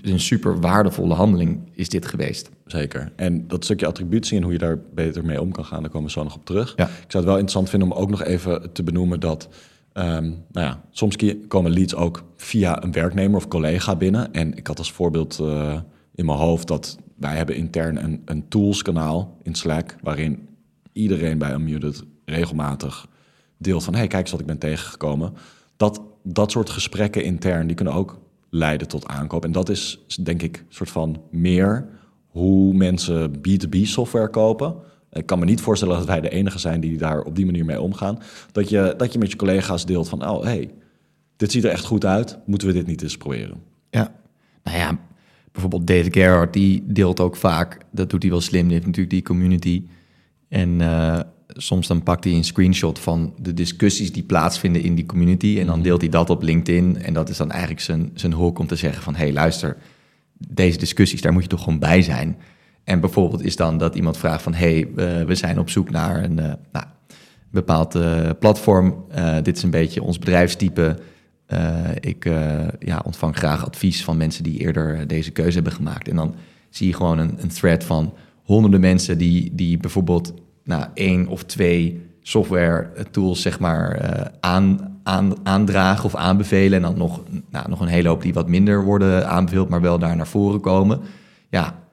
een 0.01 0.19
super 0.19 0.59
waardevolle 0.59 1.13
handeling 1.13 1.59
is 1.71 1.89
dit 1.89 2.05
geweest. 2.05 2.49
Zeker. 2.65 3.11
En 3.15 3.47
dat 3.47 3.63
stukje 3.63 3.85
attributie 3.87 4.37
en 4.37 4.43
hoe 4.43 4.51
je 4.51 4.57
daar 4.57 4.79
beter 4.93 5.25
mee 5.25 5.41
om 5.41 5.51
kan 5.51 5.65
gaan, 5.65 5.81
daar 5.81 5.91
komen 5.91 6.07
we 6.07 6.13
zo 6.13 6.23
nog 6.23 6.35
op 6.35 6.45
terug. 6.45 6.73
Ja. 6.75 6.83
Ik 6.85 6.89
zou 6.91 7.23
het 7.23 7.25
wel 7.25 7.33
interessant 7.33 7.69
vinden 7.69 7.91
om 7.91 7.97
ook 7.97 8.09
nog 8.09 8.23
even 8.23 8.71
te 8.73 8.83
benoemen 8.83 9.19
dat, 9.19 9.49
ehm, 9.95 10.23
nou 10.25 10.65
ja, 10.65 10.81
soms 10.89 11.15
komen 11.47 11.71
leads 11.71 11.95
ook 11.95 12.23
via 12.35 12.83
een 12.83 12.91
werknemer 12.91 13.37
of 13.37 13.47
collega 13.47 13.95
binnen. 13.95 14.33
En 14.33 14.57
ik 14.57 14.67
had 14.67 14.77
als 14.77 14.91
voorbeeld 14.91 15.39
eh, 15.39 15.79
in 16.15 16.25
mijn 16.25 16.37
hoofd 16.37 16.67
dat 16.67 16.97
wij 17.17 17.35
hebben 17.35 17.55
intern 17.55 18.03
een, 18.03 18.21
een 18.25 18.47
toolskanaal 18.47 19.37
in 19.43 19.55
Slack, 19.55 19.95
waarin 20.01 20.47
iedereen 20.91 21.37
bij 21.37 21.53
Unmuted 21.53 22.03
regelmatig 22.25 23.07
deelt 23.57 23.83
van, 23.83 23.95
hey, 23.95 24.07
kijk 24.07 24.21
eens 24.21 24.31
wat 24.31 24.39
ik 24.39 24.45
ben 24.45 24.57
tegengekomen. 24.57 25.33
Dat, 25.77 26.01
dat 26.23 26.51
soort 26.51 26.69
gesprekken 26.69 27.23
intern, 27.23 27.67
die 27.67 27.75
kunnen 27.75 27.93
ook 27.93 28.19
leiden 28.49 28.87
tot 28.87 29.07
aankoop. 29.07 29.43
En 29.43 29.51
dat 29.51 29.69
is, 29.69 29.99
denk 30.23 30.41
ik, 30.41 30.65
soort 30.69 30.89
van 30.89 31.21
meer 31.31 31.87
hoe 32.27 32.73
mensen 32.73 33.31
B2B 33.37 33.81
software 33.81 34.29
kopen. 34.29 34.75
Ik 35.15 35.25
kan 35.25 35.39
me 35.39 35.45
niet 35.45 35.61
voorstellen 35.61 35.97
dat 35.97 36.05
wij 36.05 36.21
de 36.21 36.29
enige 36.29 36.59
zijn 36.59 36.79
die 36.79 36.97
daar 36.97 37.21
op 37.21 37.35
die 37.35 37.45
manier 37.45 37.65
mee 37.65 37.81
omgaan. 37.81 38.19
Dat 38.51 38.69
je, 38.69 38.93
dat 38.97 39.13
je 39.13 39.19
met 39.19 39.31
je 39.31 39.37
collega's 39.37 39.85
deelt 39.85 40.09
van, 40.09 40.29
oh, 40.29 40.43
hey, 40.43 40.69
dit 41.35 41.51
ziet 41.51 41.63
er 41.63 41.71
echt 41.71 41.85
goed 41.85 42.05
uit. 42.05 42.37
Moeten 42.45 42.67
we 42.67 42.73
dit 42.73 42.87
niet 42.87 43.01
eens 43.01 43.17
proberen? 43.17 43.61
Ja, 43.89 44.15
nou 44.63 44.77
ja, 44.77 44.99
bijvoorbeeld 45.51 45.87
David 45.87 46.13
Gerhardt, 46.13 46.53
die 46.53 46.83
deelt 46.85 47.19
ook 47.19 47.35
vaak, 47.35 47.77
dat 47.91 48.09
doet 48.09 48.21
hij 48.21 48.31
wel 48.31 48.41
slim, 48.41 48.63
die 48.63 48.73
heeft 48.73 48.85
natuurlijk 48.85 49.13
die 49.13 49.23
community. 49.23 49.83
En 50.49 50.81
eh, 50.81 51.19
soms 51.47 51.87
dan 51.87 52.03
pakt 52.03 52.23
hij 52.23 52.33
een 52.33 52.43
screenshot 52.43 52.99
van 52.99 53.33
de 53.41 53.53
discussies 53.53 54.11
die 54.11 54.23
plaatsvinden 54.23 54.81
in 54.81 54.95
die 54.95 55.05
community 55.05 55.57
en 55.59 55.65
dan 55.65 55.81
deelt 55.81 56.01
hij 56.01 56.09
dat 56.09 56.29
op 56.29 56.41
LinkedIn. 56.41 57.01
En 57.01 57.13
dat 57.13 57.29
is 57.29 57.37
dan 57.37 57.51
eigenlijk 57.51 57.81
zijn, 57.81 58.11
zijn 58.13 58.33
hoek 58.33 58.59
om 58.59 58.67
te 58.67 58.75
zeggen 58.75 59.03
van, 59.03 59.15
hé 59.15 59.23
hey, 59.23 59.33
luister, 59.33 59.77
deze 60.47 60.77
discussies, 60.77 61.21
daar 61.21 61.33
moet 61.33 61.43
je 61.43 61.49
toch 61.49 61.63
gewoon 61.63 61.79
bij 61.79 62.01
zijn. 62.01 62.37
En 62.85 62.99
bijvoorbeeld 62.99 63.43
is 63.43 63.55
dan 63.55 63.77
dat 63.77 63.95
iemand 63.95 64.17
vraagt 64.17 64.41
van, 64.41 64.53
hey, 64.53 64.87
eh, 64.95 65.21
we 65.21 65.35
zijn 65.35 65.59
op 65.59 65.69
zoek 65.69 65.89
naar 65.89 66.23
een 66.23 66.39
eh, 66.39 66.53
nou, 66.71 66.85
bepaald 67.51 67.95
eh, 67.95 68.29
platform. 68.39 69.05
Dit 69.43 69.57
is 69.57 69.63
een 69.63 69.69
beetje 69.69 70.03
ons 70.03 70.19
bedrijfstype. 70.19 70.97
Ik 71.99 72.29
ja, 72.79 73.01
ontvang 73.05 73.37
graag 73.37 73.65
advies 73.65 74.03
van 74.03 74.17
mensen 74.17 74.43
die 74.43 74.59
eerder 74.59 75.07
deze 75.07 75.31
keuze 75.31 75.55
hebben 75.55 75.73
gemaakt. 75.73 76.07
En 76.07 76.15
dan 76.15 76.35
zie 76.69 76.87
je 76.87 76.93
gewoon 76.93 77.17
een, 77.17 77.37
een 77.41 77.49
thread 77.49 77.83
van 77.83 78.13
honderden 78.43 78.79
mensen 78.79 79.17
die, 79.17 79.55
die 79.55 79.77
bijvoorbeeld 79.77 80.33
nou, 80.63 80.85
één 80.93 81.27
of 81.27 81.43
twee 81.43 82.01
software 82.21 82.89
tools 83.11 83.41
zeg 83.41 83.59
maar, 83.59 84.11
aan, 84.39 84.99
aan, 85.03 85.33
aandragen 85.43 86.05
of 86.05 86.15
aanbevelen. 86.15 86.73
En 86.73 86.81
dan 86.81 86.97
nog, 86.97 87.21
nou, 87.49 87.69
nog 87.69 87.79
een 87.79 87.87
hele 87.87 88.07
hoop 88.07 88.21
die 88.21 88.33
wat 88.33 88.47
minder 88.47 88.83
worden 88.83 89.27
aanbeveeld, 89.27 89.69
maar 89.69 89.81
wel 89.81 89.99
daar 89.99 90.15
naar 90.15 90.27
voren 90.27 90.59
komen. 90.59 90.99
Ja, 91.49 91.84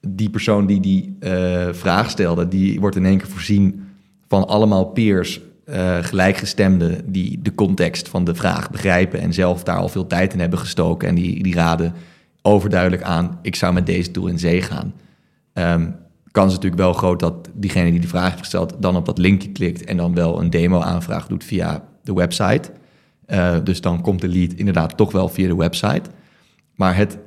die 0.00 0.30
persoon 0.30 0.66
die 0.66 0.80
die 0.80 1.16
eh, 1.20 1.68
vraag 1.72 2.10
stelde, 2.10 2.48
die 2.48 2.80
wordt 2.80 2.96
in 2.96 3.06
één 3.06 3.18
keer 3.18 3.28
voorzien 3.28 3.88
van 4.28 4.48
allemaal 4.48 4.84
peers, 4.84 5.40
eh, 5.64 5.98
gelijkgestemden, 6.00 7.12
die 7.12 7.38
de 7.42 7.54
context 7.54 8.08
van 8.08 8.24
de 8.24 8.34
vraag 8.34 8.70
begrijpen 8.70 9.20
en 9.20 9.32
zelf 9.32 9.62
daar 9.62 9.76
al 9.76 9.88
veel 9.88 10.06
tijd 10.06 10.32
in 10.32 10.40
hebben 10.40 10.58
gestoken. 10.58 11.08
En 11.08 11.14
die, 11.14 11.42
die 11.42 11.54
raden 11.54 11.94
overduidelijk 12.42 13.02
aan, 13.02 13.38
ik 13.42 13.54
zou 13.56 13.72
met 13.72 13.86
deze 13.86 14.10
tool 14.10 14.26
in 14.26 14.38
zee 14.38 14.62
gaan. 14.62 14.92
Ehm, 15.52 15.90
kans 16.30 16.48
is 16.48 16.54
natuurlijk 16.54 16.82
wel 16.82 16.92
groot 16.92 17.20
dat 17.20 17.48
diegene 17.54 17.90
die 17.90 18.00
de 18.00 18.08
vraag 18.08 18.28
heeft 18.28 18.38
gesteld 18.38 18.76
dan 18.78 18.96
op 18.96 19.06
dat 19.06 19.18
linkje 19.18 19.50
klikt 19.50 19.84
en 19.84 19.96
dan 19.96 20.14
wel 20.14 20.40
een 20.40 20.50
demo-aanvraag 20.50 21.26
doet 21.26 21.44
via 21.44 21.84
de 22.02 22.12
website. 22.12 22.70
Uh, 23.26 23.56
dus 23.64 23.80
dan 23.80 24.00
komt 24.00 24.20
de 24.20 24.28
lead 24.28 24.52
inderdaad 24.52 24.96
toch 24.96 25.12
wel 25.12 25.28
via 25.28 25.48
de 25.48 25.56
website. 25.56 26.10
Maar 26.74 26.96
het 26.96 27.18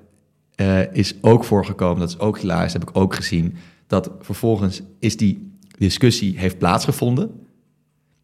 uh, 0.56 0.94
is 0.94 1.16
ook 1.22 1.44
voorgekomen, 1.44 2.00
dat 2.00 2.10
is 2.10 2.20
ook 2.20 2.40
hilarisch, 2.40 2.74
heb 2.74 2.90
ik 2.90 2.98
ook 2.98 3.16
gezien, 3.16 3.56
dat 3.88 4.12
vervolgens 4.20 4.82
is 5.00 5.18
die 5.18 5.52
discussie 5.78 6.40
heeft 6.40 6.58
plaatsgevonden. 6.58 7.32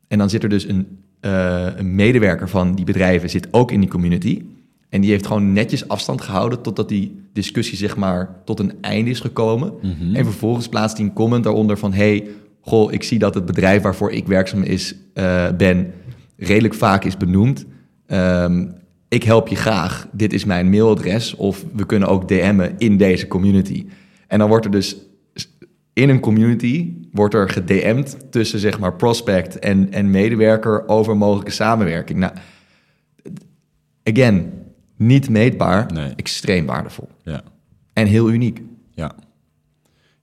En 0.08 0.18
dan 0.18 0.30
zit 0.30 0.44
er 0.44 0.50
dus 0.50 0.68
een, 0.68 0.88
uh, 1.22 1.68
een 1.76 1.96
medewerker 1.96 2.50
van 2.50 2.76
die 2.76 2.86
bedrijven 2.86 3.30
zit 3.30 3.48
ook 3.52 3.72
in 3.72 3.80
die 3.80 3.90
community. 3.90 4.44
En 4.90 5.02
die 5.02 5.10
heeft 5.10 5.28
gewoon 5.28 5.54
netjes 5.54 5.88
afstand 5.88 6.22
gehouden 6.22 6.62
totdat 6.62 6.90
die 6.90 7.22
discussie 7.34 7.78
zeg 7.78 7.98
maar 7.98 8.42
tot 8.46 8.60
een 8.60 8.74
einde 8.82 9.10
is 9.10 9.20
gekomen. 9.20 9.74
Mhm. 9.82 10.16
En 10.16 10.24
vervolgens 10.24 10.68
plaatst 10.68 10.98
hij 10.98 11.06
een 11.06 11.14
comment 11.14 11.44
daaronder 11.44 11.78
van... 11.78 11.94
hey, 11.94 12.28
goh, 12.62 12.92
ik 12.92 13.04
zie 13.04 13.20
dat 13.20 13.34
het 13.34 13.46
bedrijf 13.46 13.82
waarvoor 13.82 14.12
ik 14.12 14.28
werkzaam 14.28 14.64
is, 14.64 14.96
uh, 15.14 15.52
ben 15.58 15.94
redelijk 16.38 16.74
vaak 16.74 17.04
is 17.04 17.18
benoemd. 17.18 17.66
Um, 18.08 18.74
ik 19.10 19.24
help 19.24 19.48
je 19.48 19.56
graag, 19.56 20.08
dit 20.12 20.34
is 20.34 20.46
mijn 20.46 20.70
mailadres... 20.70 21.36
of 21.36 21.66
we 21.74 21.86
kunnen 21.86 22.08
ook 22.08 22.28
DM'en 22.28 22.76
in 22.78 22.98
deze 22.98 23.28
community. 23.28 23.86
En 24.28 24.40
dan 24.40 24.48
wordt 24.48 24.66
er 24.66 24.72
dus 24.72 24.98
in 25.94 26.10
een 26.10 26.20
community 26.20 26.94
wordt 27.12 27.34
er 27.34 27.50
gedM'd 27.50 28.32
tussen 28.32 28.60
zeg 28.60 28.80
maar 28.80 28.96
prospect 28.96 29.60
en, 29.60 29.92
en 29.92 30.10
medewerker 30.12 30.88
over 30.88 31.18
mogelijke 31.18 31.52
samenwerking. 31.52 32.20
Nou, 32.20 32.34
again, 34.04 34.52
niet 34.98 35.30
meetbaar, 35.30 35.94
Nee. 35.94 36.14
extreem 36.16 36.66
waardevol. 36.66 37.10
Ja. 37.24 37.42
En 37.94 38.08
heel 38.08 38.32
uniek. 38.32 38.62
Ja. 38.92 39.16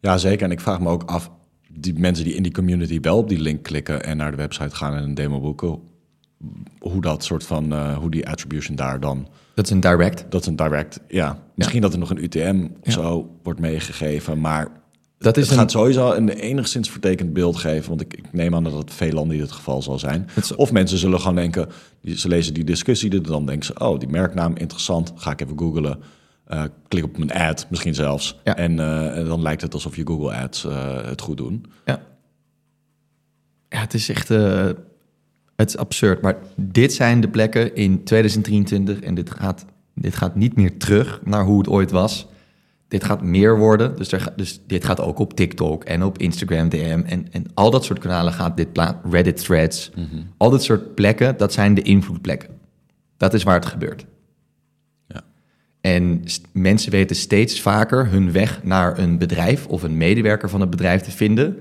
ja, 0.00 0.18
zeker. 0.18 0.44
En 0.44 0.50
ik 0.50 0.60
vraag 0.60 0.80
me 0.80 0.88
ook 0.88 1.02
af, 1.02 1.30
die 1.70 1.98
mensen 1.98 2.24
die 2.24 2.34
in 2.34 2.42
die 2.42 2.52
community 2.52 3.00
wel 3.00 3.18
op 3.18 3.28
die 3.28 3.40
link 3.40 3.62
klikken 3.62 4.04
en 4.04 4.16
naar 4.16 4.30
de 4.30 4.36
website 4.36 4.76
gaan 4.76 4.94
en 4.94 5.02
een 5.02 5.14
demo 5.14 5.40
boeken, 5.40 5.78
hoe 6.78 7.00
dat 7.00 7.24
soort 7.24 7.44
van, 7.44 7.72
eh, 7.72 7.96
hoe 7.98 8.10
die 8.10 8.28
attribution 8.28 8.76
daar 8.76 9.00
dan, 9.00 9.28
Dat 9.54 9.64
is 9.64 9.70
een 9.70 9.80
direct. 9.80 10.24
dat 10.28 10.40
is 10.40 10.46
een 10.46 10.56
direct, 10.56 11.00
ja. 11.08 11.42
Misschien 11.54 11.80
dat 11.80 11.92
er 11.92 11.98
nog 11.98 12.10
een 12.10 12.24
UTM 12.24 12.66
of 12.82 12.92
zo 12.92 13.30
wordt 13.42 13.60
meegegeven, 13.60 14.40
maar 14.40 14.68
Dat 15.18 15.36
is 15.36 15.42
het 15.42 15.52
een, 15.52 15.58
gaat 15.58 15.70
sowieso 15.70 16.12
een 16.12 16.28
enigszins 16.28 16.90
vertekend 16.90 17.32
beeld 17.32 17.56
geven, 17.56 17.88
want 17.88 18.00
ik, 18.00 18.14
ik 18.14 18.32
neem 18.32 18.54
aan 18.54 18.64
dat 18.64 18.72
het 18.72 18.92
veel 18.92 19.12
landen 19.12 19.38
dit 19.38 19.52
geval 19.52 19.82
zal 19.82 19.98
zijn. 19.98 20.24
Het 20.30 20.44
is- 20.44 20.54
Of 20.54 20.72
mensen 20.72 20.98
zullen 20.98 21.20
gewoon 21.20 21.34
denken, 21.36 21.68
ze 22.14 22.28
lezen 22.28 22.54
die 22.54 22.64
discussie, 22.64 23.20
dan 23.20 23.46
denken 23.46 23.66
ze, 23.66 23.78
oh, 23.78 23.98
die 23.98 24.08
merknaam 24.08 24.56
interessant, 24.56 25.12
ga 25.16 25.30
ik 25.30 25.40
even 25.40 25.58
googlen. 25.58 25.98
Eh, 26.46 26.62
klik 26.88 27.04
op 27.04 27.18
mijn 27.18 27.32
ad, 27.32 27.66
misschien 27.70 27.94
zelfs. 27.94 28.38
Ja. 28.44 28.56
En 28.56 28.80
eh, 28.80 29.26
dan 29.26 29.42
lijkt 29.42 29.62
het 29.62 29.74
alsof 29.74 29.96
je 29.96 30.06
Google 30.06 30.34
Ads 30.36 30.62
het 31.06 31.20
goed 31.20 31.36
doen. 31.36 31.64
ja. 31.84 32.00
ja, 33.68 33.78
het 33.80 33.94
is 33.94 34.08
echt 34.08 34.28
het 35.56 35.68
is 35.68 35.76
absurd. 35.76 36.20
Maar 36.22 36.36
dit 36.56 36.92
zijn 36.92 37.20
de 37.20 37.28
plekken 37.28 37.74
in 37.74 38.04
2023 38.04 39.00
en 39.00 39.14
dit 39.14 39.30
gaat, 39.30 39.64
dit 39.94 40.14
gaat 40.16 40.34
niet 40.34 40.56
meer 40.56 40.76
terug 40.76 41.20
naar 41.24 41.44
hoe 41.44 41.58
het 41.58 41.68
ooit 41.68 41.90
was. 41.90 42.26
Dit 42.88 43.04
gaat 43.04 43.22
meer 43.22 43.58
worden. 43.58 43.96
Dus, 43.96 44.12
er, 44.12 44.32
dus 44.36 44.60
dit 44.66 44.84
gaat 44.84 45.00
ook 45.00 45.18
op 45.18 45.34
TikTok 45.34 45.84
en 45.84 46.02
op 46.02 46.18
Instagram 46.18 46.68
DM. 46.68 47.02
En, 47.06 47.26
en 47.32 47.44
al 47.54 47.70
dat 47.70 47.84
soort 47.84 47.98
kanalen 47.98 48.32
gaat 48.32 48.56
dit 48.56 48.72
pla- 48.72 49.00
Reddit 49.10 49.36
threads. 49.44 49.90
Al 50.36 50.50
dit 50.50 50.62
soort 50.62 50.94
plekken, 50.94 51.36
dat 51.36 51.52
zijn 51.52 51.74
de 51.74 51.82
invloedplekken. 51.82 52.48
Dat 53.16 53.34
is 53.34 53.42
waar 53.42 53.54
het 53.54 53.66
gebeurt. 53.66 54.06
Ja. 55.08 55.20
En 55.80 56.22
mensen 56.52 56.90
weten 56.90 57.16
steeds 57.16 57.60
vaker 57.60 58.08
hun 58.10 58.32
weg 58.32 58.62
naar 58.62 58.98
een 58.98 59.18
bedrijf 59.18 59.66
of 59.66 59.82
een 59.82 59.96
medewerker 59.96 60.50
van 60.50 60.60
het 60.60 60.70
bedrijf 60.70 61.02
te 61.02 61.10
vinden 61.10 61.56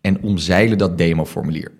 en 0.00 0.22
omzeilen 0.22 0.78
dat 0.78 0.98
demoformulier. 0.98 1.72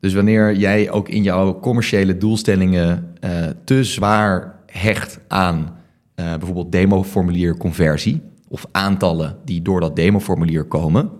Dus 0.00 0.14
wanneer 0.14 0.54
jij 0.56 0.90
ook 0.90 1.08
in 1.08 1.22
jouw 1.22 1.60
commerciële 1.60 2.16
doelstellingen 2.18 3.14
eh, 3.20 3.30
te 3.64 3.84
zwaar 3.84 4.54
hecht 4.66 5.18
aan 5.28 5.76
eh, 6.14 6.24
bijvoorbeeld 6.36 6.72
demoformulier 6.72 7.56
conversie 7.56 8.22
of 8.48 8.66
aantallen 8.72 9.36
die 9.44 9.62
door 9.62 9.80
dat 9.80 9.96
demoformulier 9.96 10.64
komen, 10.64 11.10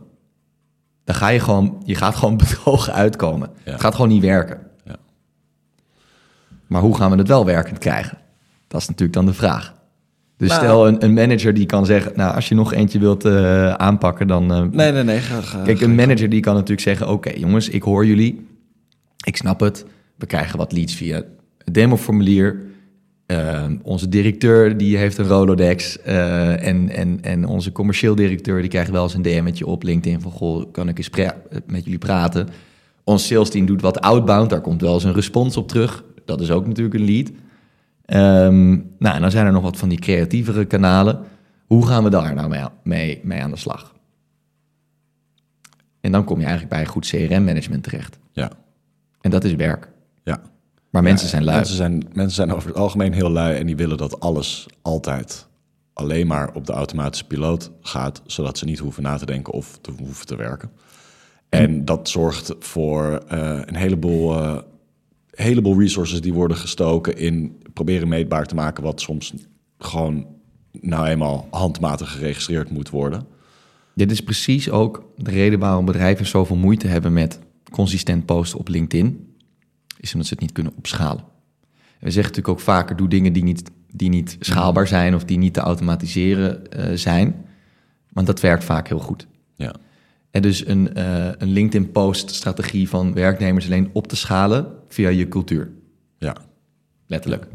dan 1.04 1.14
ga 1.14 1.28
je 1.28 1.40
gewoon, 1.40 1.82
je 1.84 1.94
gaat 1.94 2.14
gewoon 2.16 2.36
bedrogen 2.46 2.92
uitkomen. 2.92 3.50
Ja. 3.64 3.70
Het 3.72 3.80
gaat 3.80 3.94
gewoon 3.94 4.10
niet 4.10 4.22
werken. 4.22 4.58
Ja. 4.84 4.96
Maar 6.66 6.82
hoe 6.82 6.96
gaan 6.96 7.10
we 7.10 7.16
het 7.16 7.28
wel 7.28 7.44
werkend 7.44 7.78
krijgen? 7.78 8.18
Dat 8.68 8.80
is 8.80 8.86
natuurlijk 8.88 9.16
dan 9.16 9.26
de 9.26 9.32
vraag. 9.34 9.74
Dus 10.36 10.48
Nou- 10.48 10.60
stel 10.60 10.86
een, 10.86 11.04
een 11.04 11.12
manager 11.14 11.54
die 11.54 11.66
kan 11.66 11.86
zeggen, 11.86 12.12
nou 12.16 12.34
als 12.34 12.48
je 12.48 12.54
nog 12.54 12.72
eentje 12.72 12.98
wilt 12.98 13.24
eh, 13.24 13.72
aanpakken, 13.72 14.26
dan 14.26 14.52
eh, 14.52 14.62
Nee, 14.62 14.92
nee, 14.92 15.02
nee. 15.02 15.18
Ga, 15.18 15.40
ga, 15.40 15.62
Kijk, 15.62 15.78
ga- 15.78 15.84
een 15.84 15.94
manager 15.94 16.28
die 16.28 16.40
kan 16.40 16.54
natuurlijk 16.54 16.80
zeggen: 16.80 17.08
Oké, 17.08 17.30
jongens, 17.30 17.68
ik 17.68 17.82
hoor 17.82 18.06
jullie. 18.06 18.46
Ik 19.26 19.36
snap 19.36 19.60
het. 19.60 19.84
We 20.16 20.26
krijgen 20.26 20.58
wat 20.58 20.72
leads 20.72 20.94
via 20.94 21.16
het 21.16 21.26
demoformulier. 21.72 22.64
Ehm, 23.26 23.76
onze 23.82 24.08
directeur 24.08 24.76
die 24.76 24.96
heeft 24.96 25.18
een 25.18 25.26
Rolodex. 25.26 26.00
eh, 26.02 26.66
en, 26.66 26.88
en, 26.88 27.18
en 27.22 27.44
onze 27.46 27.72
commercieel 27.72 28.14
directeur 28.14 28.60
die 28.60 28.70
krijgt 28.70 28.90
wel 28.90 29.02
eens 29.02 29.14
een 29.14 29.22
DM'tje 29.22 29.66
op 29.66 29.82
LinkedIn 29.82 30.20
van... 30.20 30.30
Goh, 30.30 30.72
kan 30.72 30.88
ik 30.88 30.98
eens 30.98 31.08
pra- 31.08 31.36
met 31.66 31.84
jullie 31.84 31.98
praten? 31.98 32.48
Ons 33.04 33.26
sales 33.26 33.50
team 33.50 33.66
doet 33.66 33.80
wat 33.80 34.00
outbound. 34.00 34.50
Daar 34.50 34.60
komt 34.60 34.80
wel 34.80 34.94
eens 34.94 35.04
een 35.04 35.14
respons 35.14 35.56
op 35.56 35.68
terug. 35.68 36.04
Dat 36.24 36.40
is 36.40 36.50
ook 36.50 36.66
natuurlijk 36.66 36.94
een 36.94 37.04
lead. 37.04 37.30
Ehm, 38.04 38.68
nou, 38.98 39.14
en 39.14 39.20
dan 39.20 39.30
zijn 39.30 39.46
er 39.46 39.52
nog 39.52 39.62
wat 39.62 39.76
van 39.76 39.88
die 39.88 39.98
creatievere 39.98 40.64
kanalen. 40.64 41.20
Hoe 41.66 41.86
gaan 41.86 42.04
we 42.04 42.10
daar 42.10 42.34
nou 42.34 42.48
mee, 42.48 42.64
mee, 42.82 43.20
mee 43.22 43.42
aan 43.42 43.50
de 43.50 43.56
slag? 43.56 43.94
En 46.00 46.12
dan 46.12 46.24
kom 46.24 46.38
je 46.38 46.44
eigenlijk 46.44 46.74
bij 46.74 46.86
goed 46.86 47.06
CRM-management 47.06 47.82
terecht. 47.82 48.18
Ja, 48.32 48.50
En 49.26 49.32
dat 49.32 49.44
is 49.44 49.54
werk. 49.54 49.88
ja. 50.24 50.40
Maar 50.90 51.02
mensen 51.02 51.24
Ja, 51.24 51.30
zijn 51.30 51.44
lui. 51.44 51.56
Mensen 51.56 51.76
zijn, 51.76 52.02
mensen 52.12 52.34
zijn 52.34 52.52
over 52.52 52.68
het 52.68 52.78
algemeen 52.78 53.12
heel 53.12 53.30
lui 53.30 53.56
en 53.56 53.66
die 53.66 53.76
willen 53.76 53.96
dat 53.96 54.20
alles 54.20 54.66
altijd 54.82 55.46
alleen 55.92 56.26
maar 56.26 56.54
op 56.54 56.66
de 56.66 56.72
automatische 56.72 57.26
piloot 57.26 57.70
gaat, 57.80 58.22
zodat 58.26 58.58
ze 58.58 58.64
niet 58.64 58.78
hoeven 58.78 59.02
na 59.02 59.16
te 59.16 59.26
denken 59.26 59.52
of 59.52 59.78
te 59.80 59.92
hoeven 59.98 60.26
te 60.26 60.36
werken. 60.36 60.70
En 61.48 61.84
dat 61.84 62.08
zorgt 62.08 62.54
voor 62.58 63.24
eh, 63.28 63.60
een 63.64 63.76
heleboel, 63.76 64.42
eh, 64.42 64.58
heleboel 65.30 65.80
resources 65.80 66.20
die 66.20 66.34
worden 66.34 66.56
gestoken 66.56 67.16
in 67.16 67.62
proberen 67.72 68.08
meetbaar 68.08 68.46
te 68.46 68.54
maken 68.54 68.82
wat 68.82 69.00
soms 69.00 69.34
gewoon 69.78 70.26
nou 70.72 71.06
eenmaal 71.06 71.48
handmatig 71.50 72.12
geregistreerd 72.12 72.70
moet 72.70 72.90
worden. 72.90 73.26
Dit 73.94 74.10
is 74.10 74.20
precies 74.20 74.70
ook 74.70 75.12
de 75.16 75.30
reden 75.30 75.58
waarom 75.58 75.84
bedrijven 75.84 76.26
zoveel 76.26 76.56
moeite 76.56 76.86
hebben 76.86 77.12
met 77.12 77.38
consistent 77.76 78.26
posten 78.26 78.58
op 78.58 78.68
LinkedIn. 78.68 79.34
Is 80.00 80.12
omdat 80.12 80.28
ze 80.28 80.32
het 80.34 80.42
niet 80.42 80.52
kunnen 80.52 80.72
opschalen. 80.76 81.24
En 81.98 82.06
we 82.06 82.10
zeggen 82.10 82.32
natuurlijk 82.32 82.48
ook 82.48 82.60
vaker, 82.60 82.96
doe 82.96 83.08
dingen 83.08 83.32
die 83.32 83.42
niet, 83.42 83.70
die 83.92 84.08
niet 84.08 84.36
schaalbaar 84.40 84.86
zijn 84.86 85.14
of 85.14 85.24
die 85.24 85.38
niet 85.38 85.54
te 85.54 85.60
automatiseren 85.60 86.70
eh, 86.70 86.96
zijn. 86.96 87.44
Want 88.12 88.26
dat 88.26 88.40
werkt 88.40 88.64
vaak 88.64 88.88
heel 88.88 88.98
goed. 88.98 89.26
Ja, 89.54 89.74
En 90.30 90.42
dus 90.42 90.66
een, 90.66 90.94
eh, 90.94 91.28
een 91.38 91.48
LinkedIn-post-strategie 91.48 92.88
van 92.88 93.14
werknemers 93.14 93.66
alleen 93.66 93.90
op 93.92 94.06
te 94.06 94.16
schalen 94.16 94.66
via 94.88 95.08
je 95.08 95.28
cultuur. 95.28 95.70
ja. 96.18 96.36
Letterlijk. 97.08 97.46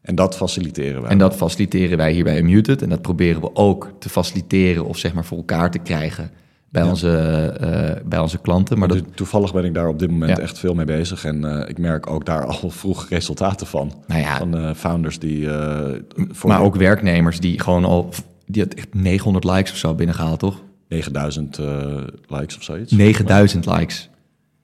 En 0.00 0.14
dat 0.14 0.36
faciliteren 0.36 1.02
wij. 1.02 1.10
En 1.10 1.18
dat 1.18 1.36
faciliteren 1.36 1.96
wij 1.96 2.12
hier 2.12 2.24
bij 2.24 2.38
Unmuted. 2.38 2.82
En 2.82 2.88
dat 2.88 3.02
proberen 3.02 3.40
we 3.40 3.54
ook 3.54 3.92
te 3.98 4.08
faciliteren 4.08 4.84
of 4.84 4.98
zeg 4.98 5.14
maar 5.14 5.24
voor 5.24 5.38
elkaar 5.38 5.70
te 5.70 5.78
krijgen 5.78 6.30
bij, 6.70 6.82
Ja. 6.82 6.88
onze, 6.88 7.10
eh, 7.60 8.02
bij 8.08 8.18
onze 8.18 8.38
klanten. 8.38 8.78
Maar 8.78 8.88
dat, 8.88 8.98
To- 8.98 9.04
Toevallig 9.14 9.52
ben 9.52 9.64
ik 9.64 9.74
daar 9.74 9.88
op 9.88 9.98
dit 9.98 10.10
moment 10.10 10.36
Ja. 10.36 10.42
echt 10.42 10.58
veel 10.58 10.74
mee 10.74 10.86
bezig. 10.86 11.24
En 11.24 11.44
eh, 11.62 11.68
ik 11.68 11.78
merk 11.78 12.10
ook 12.10 12.24
daar 12.26 12.44
al 12.62 12.70
vroeg 12.70 13.08
resultaten 13.08 13.66
van. 13.66 13.92
nou 14.06 14.20
ja, 14.20 14.38
Van 14.38 14.56
eh, 14.56 14.74
founders 14.74 15.18
die... 15.18 15.48
voor 16.30 16.50
maar 16.50 16.62
ook 16.62 16.76
werknemers 16.76 17.40
die 17.40 17.60
gewoon 17.60 17.84
al... 17.84 18.08
Die 18.46 18.62
had 18.62 18.74
echt 18.74 18.94
900 18.94 19.44
likes 19.44 19.70
of 19.72 19.76
zo 19.78 19.94
binnengehaald, 19.94 20.38
toch? 20.38 20.60
9000 20.88 21.58
eh, 21.58 21.66
likes 22.26 22.56
of 22.56 22.62
zoiets. 22.62 22.92
9000 22.92 23.66
likes. 23.66 24.08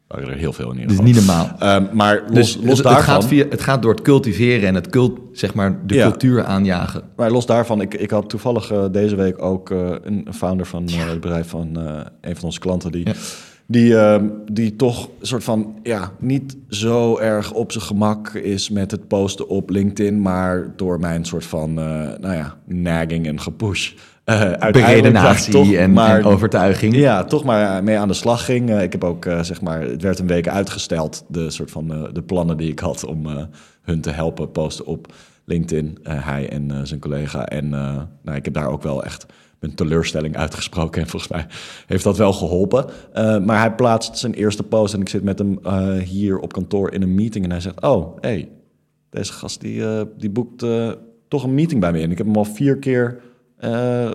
Er 0.09 0.33
heel 0.33 0.53
veel 0.53 0.71
in 0.71 0.75
ieder 0.75 0.91
geval. 0.91 1.05
niet 1.05 1.15
normaal. 1.15 1.51
Ehm, 1.59 1.85
maar 1.97 2.23
los, 2.27 2.35
Dus 2.35 2.55
los 2.55 2.65
het, 2.65 2.73
het, 2.77 2.83
daarvan... 2.83 3.03
gaat 3.03 3.25
via, 3.27 3.47
het 3.51 3.61
gaat 3.61 3.83
door 3.83 3.91
het 3.93 4.03
cultiveren 4.03 4.69
en 4.69 4.75
het 4.75 4.89
cult, 4.89 5.19
zeg 5.33 5.55
maar, 5.55 5.87
de 5.87 5.95
Ja. 5.95 6.09
cultuur 6.09 6.45
aanjagen. 6.45 7.03
Maar 7.17 7.31
los 7.31 7.47
daarvan, 7.47 7.81
ik, 7.81 7.95
ik 7.95 8.11
had 8.11 8.29
toevallig 8.29 8.71
eh, 8.71 8.85
deze 8.93 9.17
week 9.17 9.43
ook 9.43 9.71
eh, 9.71 9.91
een 10.03 10.27
founder 10.33 10.67
van 10.67 10.87
eh, 10.89 11.09
het 11.09 11.21
bedrijf 11.21 11.49
van 11.49 11.77
een 12.21 12.37
van 12.37 12.45
onze 12.45 12.59
klanten 12.59 12.93
die, 12.93 13.07
Ja. 13.07 13.13
die, 13.67 13.97
ehm, 13.97 14.29
die 14.53 14.77
toch 14.77 15.09
een 15.21 15.27
soort 15.27 15.45
van 15.45 15.79
ja, 15.83 16.13
niet 16.19 16.57
zo 16.69 17.19
erg 17.19 17.53
op 17.53 17.73
zijn 17.73 17.85
gemak 17.85 18.29
is 18.35 18.71
met 18.71 18.91
het 18.91 19.09
posten 19.09 19.49
op 19.49 19.71
LinkedIn, 19.71 20.21
maar 20.23 20.73
door 20.77 21.01
mijn 21.01 21.25
soort 21.25 21.45
van 21.47 21.75
nou 21.75 22.33
ja, 22.35 22.57
nagging 22.67 23.27
en 23.27 23.41
gepush. 23.41 23.93
Uh, 24.25 24.71
Beredenatie 24.71 25.53
toch 25.53 25.73
en, 25.73 25.93
maar, 25.93 26.19
en, 26.19 26.25
overtuiging. 26.25 26.97
Ja, 26.97 27.25
toch 27.25 27.45
maar 27.45 27.85
mee 27.85 27.99
aan 27.99 28.09
de 28.09 28.15
slag 28.15 28.45
ging. 28.45 28.71
Uh, 28.71 28.83
ik 28.83 28.93
heb 28.93 29.05
ook, 29.05 29.25
uh, 29.25 29.43
zeg 29.43 29.61
maar, 29.61 29.83
het 29.83 30.03
werd 30.03 30.19
een 30.19 30.27
week 30.27 30.49
uitgesteld, 30.49 31.25
de 31.29 31.51
soort 31.51 31.71
van 31.71 31.89
de 32.13 32.23
plannen 32.23 32.57
die 32.57 32.71
ik 32.71 32.79
had 32.79 33.05
om 33.05 33.49
hun 33.83 34.01
te 34.01 34.11
helpen 34.11 34.51
posten 34.51 34.87
op 34.87 35.13
LinkedIn, 35.45 35.99
hij 36.03 36.49
en 36.49 36.87
zijn 36.87 37.01
collega. 37.01 37.47
En 37.47 37.69
nou, 38.23 38.37
ik 38.37 38.45
heb 38.45 38.55
daar 38.55 38.69
ook 38.69 38.83
wel 38.83 39.05
echt 39.05 39.27
hun 39.59 39.75
teleurstelling 39.75 40.37
uitgesproken. 40.37 41.03
En 41.03 41.09
volgens 41.09 41.33
mij 41.33 41.47
heeft 41.87 42.05
dat 42.05 42.17
wel 42.17 42.33
geholpen. 42.33 42.85
Maar 43.45 43.59
hij 43.59 43.75
plaatst 43.75 44.19
zijn 44.19 44.35
eerste 44.35 44.63
post 44.63 44.95
en 44.95 45.01
ik 45.01 45.09
zit 45.09 45.23
met 45.23 45.39
hem 45.39 45.59
hier 45.99 46.39
op 46.39 46.53
kantoor 46.53 46.93
in 46.93 47.03
een 47.03 47.15
meeting. 47.15 47.45
En 47.45 47.51
hij 47.51 47.61
zegt, 47.61 47.83
oh, 47.83 48.17
hey, 48.21 48.49
deze 49.11 49.33
gast 49.33 49.61
die, 49.61 49.83
die 50.19 50.31
boekt 50.31 50.67
toch 51.29 51.45
een 51.45 51.55
meeting 51.55 51.81
bij 51.81 51.93
me 51.93 52.01
in. 52.01 52.11
Ik 52.11 52.19
heb 52.19 52.27
hem 52.27 52.37
al 52.37 52.45
vier 52.45 52.79
keer 52.79 53.21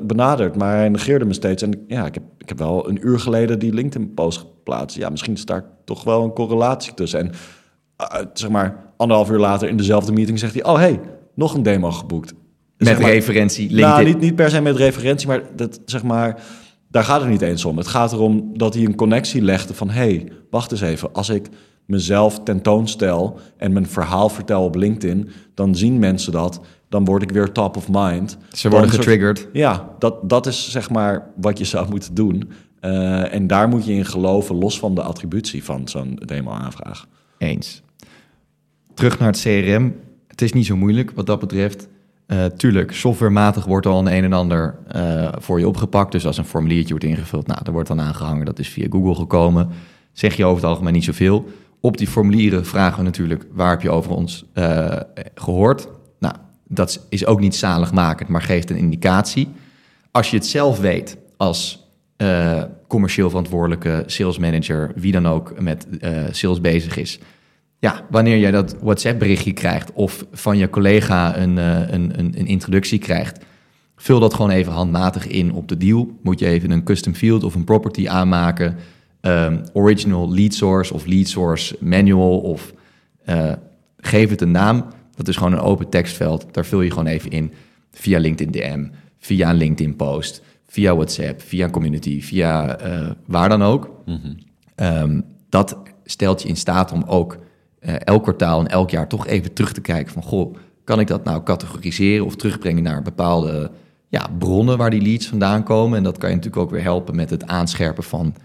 benaderd, 0.04 0.56
maar 0.56 0.76
hij 0.76 0.90
negeerde 0.90 1.26
me 1.26 1.34
steeds. 1.34 1.64
En 1.64 1.84
ja, 1.88 2.06
ik 2.06 2.14
heb, 2.14 2.24
ik 2.38 2.50
heb 2.50 2.58
wel 2.58 2.90
een 2.90 3.08
uur 3.08 3.20
geleden 3.20 3.60
die 3.60 3.74
LinkedIn-post 3.74 4.40
geplaatst. 4.40 4.98
Ja, 4.98 5.10
misschien 5.10 5.34
is 5.34 5.46
daar 5.46 5.66
toch 5.86 6.04
wel 6.04 6.24
een 6.24 6.34
correlatie 6.34 6.94
tussen. 6.94 7.20
En 7.20 7.32
zeg 8.34 8.50
maar, 8.50 8.94
anderhalf 8.98 9.32
uur 9.32 9.40
later 9.40 9.70
in 9.70 9.78
dezelfde 9.78 10.12
meeting 10.12 10.40
zegt 10.40 10.54
hij... 10.54 10.64
oh, 10.64 10.76
hey, 10.76 11.00
nog 11.36 11.54
een 11.54 11.64
demo 11.64 11.92
geboekt. 11.92 12.34
Met 12.78 12.98
referentie 12.98 13.70
LinkedIn. 13.70 13.90
Nou, 13.90 14.06
niet, 14.06 14.20
niet 14.20 14.36
per 14.36 14.50
se 14.50 14.62
met 14.62 14.76
referentie, 14.76 15.28
maar 15.28 15.42
dat 15.56 15.80
zeg 15.86 16.04
maar, 16.04 16.42
daar 16.88 17.04
gaat 17.04 17.22
het 17.22 17.30
niet 17.30 17.42
eens 17.42 17.66
om. 17.66 17.78
Het 17.78 17.88
gaat 17.88 18.12
erom 18.12 18.58
dat 18.58 18.74
hij 18.74 18.86
een 18.86 18.96
connectie 18.96 19.42
legde 19.42 19.74
van: 19.74 19.90
hey, 19.90 20.32
wacht 20.50 20.72
eens 20.72 20.82
even. 20.82 21.14
Als 21.14 21.30
ik 21.30 21.48
mezelf 21.86 22.40
tentoonstel 22.44 23.40
en 23.58 23.74
mijn 23.74 23.88
verhaal 23.88 24.30
vertel 24.30 24.64
op 24.64 24.76
LinkedIn, 24.76 25.30
dan 25.54 25.76
zien 25.76 26.00
mensen 26.00 26.32
dat. 26.32 26.62
Dan 26.90 27.06
word 27.06 27.22
ik 27.22 27.32
weer 27.32 27.52
top 27.52 27.78
of 27.78 27.88
mind. 27.92 28.38
Ze 28.52 28.70
worden 28.70 28.90
getriggerd. 28.90 29.48
ja, 29.54 29.90
dat, 30.00 30.30
dat 30.30 30.46
is 30.48 30.72
zeg 30.72 30.90
maar 30.90 31.28
wat 31.36 31.58
je 31.58 31.66
zou 31.66 31.90
moeten 31.90 32.14
doen. 32.14 32.52
Uh, 32.82 33.34
en 33.34 33.48
daar 33.48 33.68
moet 33.68 33.86
je 33.86 33.94
in 33.94 34.06
geloven, 34.06 34.56
los 34.56 34.80
van 34.80 34.96
de 34.96 35.02
attributie 35.02 35.64
van 35.64 35.88
zo'n 35.88 36.20
demo-aanvraag. 36.26 37.08
Eens. 37.38 37.82
Terug 38.94 39.20
naar 39.20 39.28
het 39.28 39.42
CRM. 39.42 39.96
Het 40.28 40.42
is 40.42 40.54
niet 40.54 40.66
zo 40.66 40.76
moeilijk 40.76 41.12
wat 41.16 41.26
dat 41.26 41.40
betreft. 41.40 41.88
Uh, 42.28 42.46
tuurlijk, 42.46 42.92
softwarematig 42.92 43.66
wordt 43.66 43.86
al 43.86 44.00
een 44.00 44.14
een 44.14 44.24
en 44.24 44.34
ander 44.34 44.76
uh, 44.96 45.30
voor 45.38 45.60
je 45.60 45.68
opgepakt. 45.68 46.12
Dus 46.12 46.26
als 46.26 46.38
een 46.38 46.46
formuliertje 46.46 46.90
wordt 46.90 47.06
ingevuld, 47.06 47.48
nou, 47.48 47.64
dat 47.64 47.74
wordt 47.74 47.88
dan 47.88 48.02
aangehangen. 48.02 48.46
Dat 48.46 48.60
is 48.60 48.70
via 48.70 48.88
Google 48.90 49.16
gekomen. 49.16 49.70
Zeg 50.12 50.36
je 50.36 50.46
over 50.46 50.62
het 50.62 50.70
algemeen 50.70 50.94
niet 50.94 51.04
zoveel. 51.04 51.46
Op 51.80 51.98
die 51.98 52.08
formulieren 52.08 52.66
vragen 52.66 52.98
we 52.98 53.04
natuurlijk, 53.04 53.46
waar 53.52 53.70
heb 53.70 53.82
je 53.82 53.90
over 53.90 54.12
ons 54.12 54.46
gehoord? 55.36 55.88
Dat 56.70 57.06
is 57.10 57.26
ook 57.26 57.40
niet 57.40 57.56
zaligmakend, 57.56 58.30
maar 58.30 58.42
geeft 58.42 58.70
een 58.70 58.78
indicatie. 58.78 59.48
Als 60.12 60.30
je 60.30 60.38
het 60.38 60.46
zelf 60.46 60.80
weet 60.80 61.18
als 61.38 61.88
commercieel 62.88 63.30
verantwoordelijke 63.30 64.04
sales 64.06 64.38
manager, 64.38 64.92
wie 64.96 65.12
dan 65.12 65.28
ook 65.28 65.60
met 65.60 65.88
sales 66.32 66.62
bezig 66.62 66.98
is 66.98 67.20
ja, 67.80 68.06
wanneer 68.10 68.38
jij 68.38 68.52
dat 68.52 68.76
WhatsApp-berichtje 68.82 69.54
krijgt 69.54 69.94
of 69.94 70.26
van 70.32 70.58
je 70.58 70.70
collega 70.70 71.38
een, 71.38 71.58
uh, 71.58 71.80
een, 71.90 72.20
een, 72.20 72.40
een, 72.40 72.48
introductie 72.48 73.00
krijgt, 73.00 73.46
vul 73.96 74.20
dat 74.20 74.34
gewoon 74.34 74.52
even 74.52 74.72
handmatig 74.72 75.28
in 75.28 75.54
op 75.54 75.68
de 75.68 75.78
deal. 75.78 76.20
Moet 76.24 76.40
je 76.40 76.46
even 76.46 76.72
een 76.72 76.84
custom 76.84 77.14
field 77.14 77.44
of 77.44 77.56
een 77.56 77.64
property 77.64 78.08
aanmaken, 78.08 78.76
um, 79.22 79.64
original 79.74 80.34
lead 80.34 80.54
source 80.54 80.94
of 80.94 81.06
lead 81.06 81.28
source 81.28 81.78
manual 81.80 82.40
of 82.40 82.74
geef 83.98 84.30
het 84.30 84.42
een 84.42 84.52
naam. 84.52 84.86
Dat 85.20 85.28
is 85.28 85.38
gewoon 85.38 85.54
een 85.54 85.60
open 85.60 85.90
tekstveld. 85.90 86.46
Daar 86.52 86.66
vul 86.66 86.82
je 86.82 86.90
gewoon 86.90 87.06
even 87.06 87.32
in 87.32 87.54
via 87.92 88.20
LinkedIn 88.20 88.52
DM, 88.52 88.88
via 89.18 89.50
een 89.50 89.56
LinkedIn 89.56 89.96
post, 89.96 90.42
via 90.68 90.96
WhatsApp, 90.96 91.42
via 91.42 91.70
community, 91.70 92.22
via 92.22 92.82
uh, 92.86 93.10
waar 93.26 93.50
dan 93.50 93.64
ook. 93.64 93.92
Mm 94.06 94.20
-hmm. 94.22 94.38
um, 94.86 95.24
dat 95.50 95.78
stelt 96.06 96.42
je 96.42 96.48
in 96.48 96.56
staat 96.56 96.92
om 96.92 97.04
ook 97.04 97.38
uh, 97.82 97.96
elk 98.00 98.24
kwartaal 98.24 98.60
en 98.60 98.68
elk 98.68 98.90
jaar 98.90 99.08
toch 99.08 99.28
even 99.28 99.54
terug 99.54 99.72
te 99.72 99.82
kijken 99.82 100.14
van... 100.14 100.24
goh, 100.24 100.56
kan 100.84 101.00
ik 101.00 101.08
dat 101.08 101.24
nou 101.24 101.44
categoriseren 101.44 102.26
of 102.26 102.36
terugbrengen 102.36 102.84
naar 102.84 103.02
bepaalde 103.02 103.72
ja, 104.08 104.28
bronnen 104.38 104.78
waar 104.78 104.90
die 104.90 105.02
leads 105.02 105.28
vandaan 105.28 105.64
komen? 105.64 105.98
En 105.98 106.04
dat 106.04 106.18
kan 106.18 106.30
je 106.30 106.36
natuurlijk 106.36 106.64
ook 106.64 106.72
weer 106.72 106.84
helpen 106.84 107.16
met 107.16 107.30
het 107.30 107.48
aanscherpen 107.48 108.04
van 108.04 108.36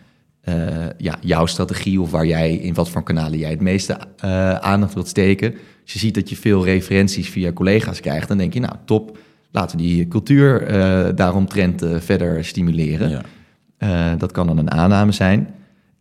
uh, 0.49 0.55
ja, 0.99 1.17
jouw 1.21 1.47
strategie... 1.47 2.01
of 2.01 2.11
waar 2.11 2.27
jij, 2.27 2.55
in 2.55 2.75
wat 2.75 2.91
voor 2.91 3.03
kanalen 3.03 3.39
jij 3.39 3.51
het 3.51 3.61
meeste 3.61 3.99
uh, 4.25 4.55
aandacht 4.55 4.95
wilt 4.95 5.09
steken. 5.09 5.53
Als 5.83 5.93
je 5.93 5.99
ziet 5.99 6.15
dat 6.15 6.29
je 6.29 6.37
veel 6.37 6.65
referenties 6.65 7.29
via 7.29 7.53
collega's 7.53 8.01
krijgt... 8.01 8.29
dan 8.29 8.39
denk 8.39 8.53
je, 8.53 8.61
nou 8.61 8.75
top, 8.85 9.19
laten 9.51 9.77
we 9.77 9.83
die 9.83 10.09
cultuur 10.09 10.67
daaromtrent 11.15 11.85
verder 11.99 12.45
stimuleren. 12.45 13.23
Ja. 13.79 14.17
dat 14.17 14.33
kan 14.33 14.47
dan 14.47 14.59
een 14.59 14.71
aanname 14.71 15.13
zijn... 15.13 15.55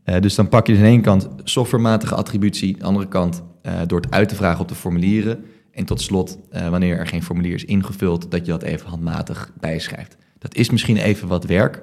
Uh, 0.05 0.19
dus 0.19 0.35
dan 0.35 0.49
pak 0.49 0.67
je 0.67 0.73
dus 0.73 0.81
aan 0.81 0.87
de 0.87 0.93
ene 0.93 1.03
kant 1.03 1.29
softwarematige 1.43 2.15
attributie, 2.15 2.73
aan 2.73 2.79
de 2.79 2.85
andere 2.85 3.07
kant 3.07 3.43
uh, 3.63 3.73
door 3.87 4.01
het 4.01 4.11
uit 4.11 4.29
te 4.29 4.35
vragen 4.35 4.61
op 4.61 4.67
de 4.67 4.75
formulieren. 4.75 5.45
En 5.71 5.85
tot 5.85 6.01
slot, 6.01 6.37
uh, 6.51 6.69
wanneer 6.69 6.97
er 6.97 7.07
geen 7.07 7.23
formulier 7.23 7.53
is 7.53 7.65
ingevuld, 7.65 8.31
dat 8.31 8.45
je 8.45 8.51
dat 8.51 8.61
even 8.61 8.89
handmatig 8.89 9.51
bijschrijft. 9.59 10.17
Dat 10.39 10.55
is 10.55 10.69
misschien 10.69 10.97
even 10.97 11.27
wat 11.27 11.45
werk, 11.45 11.75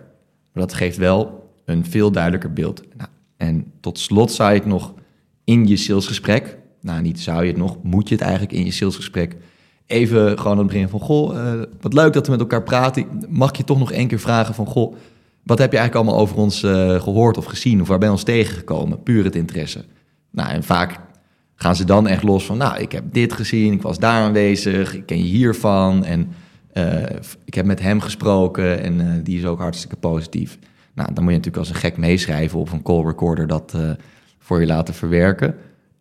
maar 0.53 0.63
dat 0.63 0.75
geeft 0.75 0.97
wel 0.97 1.50
een 1.65 1.85
veel 1.85 2.11
duidelijker 2.11 2.53
beeld. 2.53 2.83
Nou, 2.97 3.11
en 3.37 3.73
tot 3.81 3.99
slot 3.99 4.33
zou 4.33 4.55
het 4.55 4.67
nog 4.67 4.95
in 5.45 5.67
je 5.67 5.77
salesgesprek, 5.77 6.59
nou 6.81 7.03
niet 7.03 7.21
zou 7.21 7.43
je 7.43 7.49
het 7.49 7.57
nog, 7.57 7.77
moet 7.83 8.09
je 8.09 8.15
het 8.15 8.25
eigenlijk 8.25 8.53
in 8.53 8.65
je 8.65 8.71
salesgesprek 8.71 9.37
even 9.91 10.39
gewoon 10.39 10.53
aan 10.53 10.59
het 10.59 10.67
begin 10.67 10.89
van, 10.89 11.01
goh, 11.01 11.61
wat 11.81 11.93
leuk 11.93 12.13
dat 12.13 12.27
we 12.27 12.33
met 12.33 12.41
elkaar 12.41 12.63
praten. 12.63 13.07
Mag 13.29 13.57
je 13.57 13.65
toch 13.65 13.79
nog 13.79 13.93
één 13.93 14.09
keer 14.09 14.19
vragen 14.19 14.55
van, 14.55 14.67
goh, 14.67 14.95
wat 15.43 15.59
heb 15.59 15.73
je 15.73 15.79
eigenlijk 15.79 16.07
allemaal 16.07 16.23
over 16.23 16.37
ons 16.37 16.63
uh, 16.63 17.01
gehoord 17.01 17.37
of 17.37 17.45
gezien? 17.45 17.81
Of 17.81 17.89
waar 17.89 17.99
ben 17.99 18.09
je 18.09 18.15
ons 18.15 18.23
tegengekomen? 18.23 19.03
Puur 19.03 19.25
het 19.25 19.35
interesse. 19.35 19.85
Nou, 20.31 20.51
en 20.51 20.63
vaak 20.63 20.99
gaan 21.55 21.77
ze 21.77 21.85
dan 21.85 22.07
echt 22.07 22.23
los 22.23 22.45
van... 22.47 22.59
nou, 22.59 22.79
ik 22.79 22.93
heb 22.93 23.05
dit 23.13 23.33
gezien, 23.33 23.73
ik 23.73 23.83
was 23.83 23.99
daar 23.99 24.23
aanwezig... 24.23 24.95
ik 24.95 25.07
ken 25.07 25.19
je 25.19 25.25
hiervan 25.25 26.05
en 26.05 26.29
uh, 26.75 27.03
ik 27.45 27.55
heb 27.55 27.67
met 27.67 27.81
hem 27.81 28.01
gesproken... 28.01 28.83
en 28.83 29.23
die 29.23 29.39
is 29.39 29.45
ook 29.45 29.59
hartstikke 29.59 29.97
positief. 29.97 30.59
Nou, 31.01 31.15
dan 31.15 31.25
moet 31.25 31.33
je 31.33 31.39
natuurlijk 31.39 31.67
als 31.67 31.69
een 31.69 31.91
gek 31.91 31.97
meeschrijven... 31.97 32.59
op 32.59 32.73
een 32.73 32.83
call 32.83 33.05
recorder 33.05 33.47
dat 33.47 33.75
voor 34.39 34.61
je 34.61 34.67
laten 34.67 34.95
verwerken. 34.95 35.55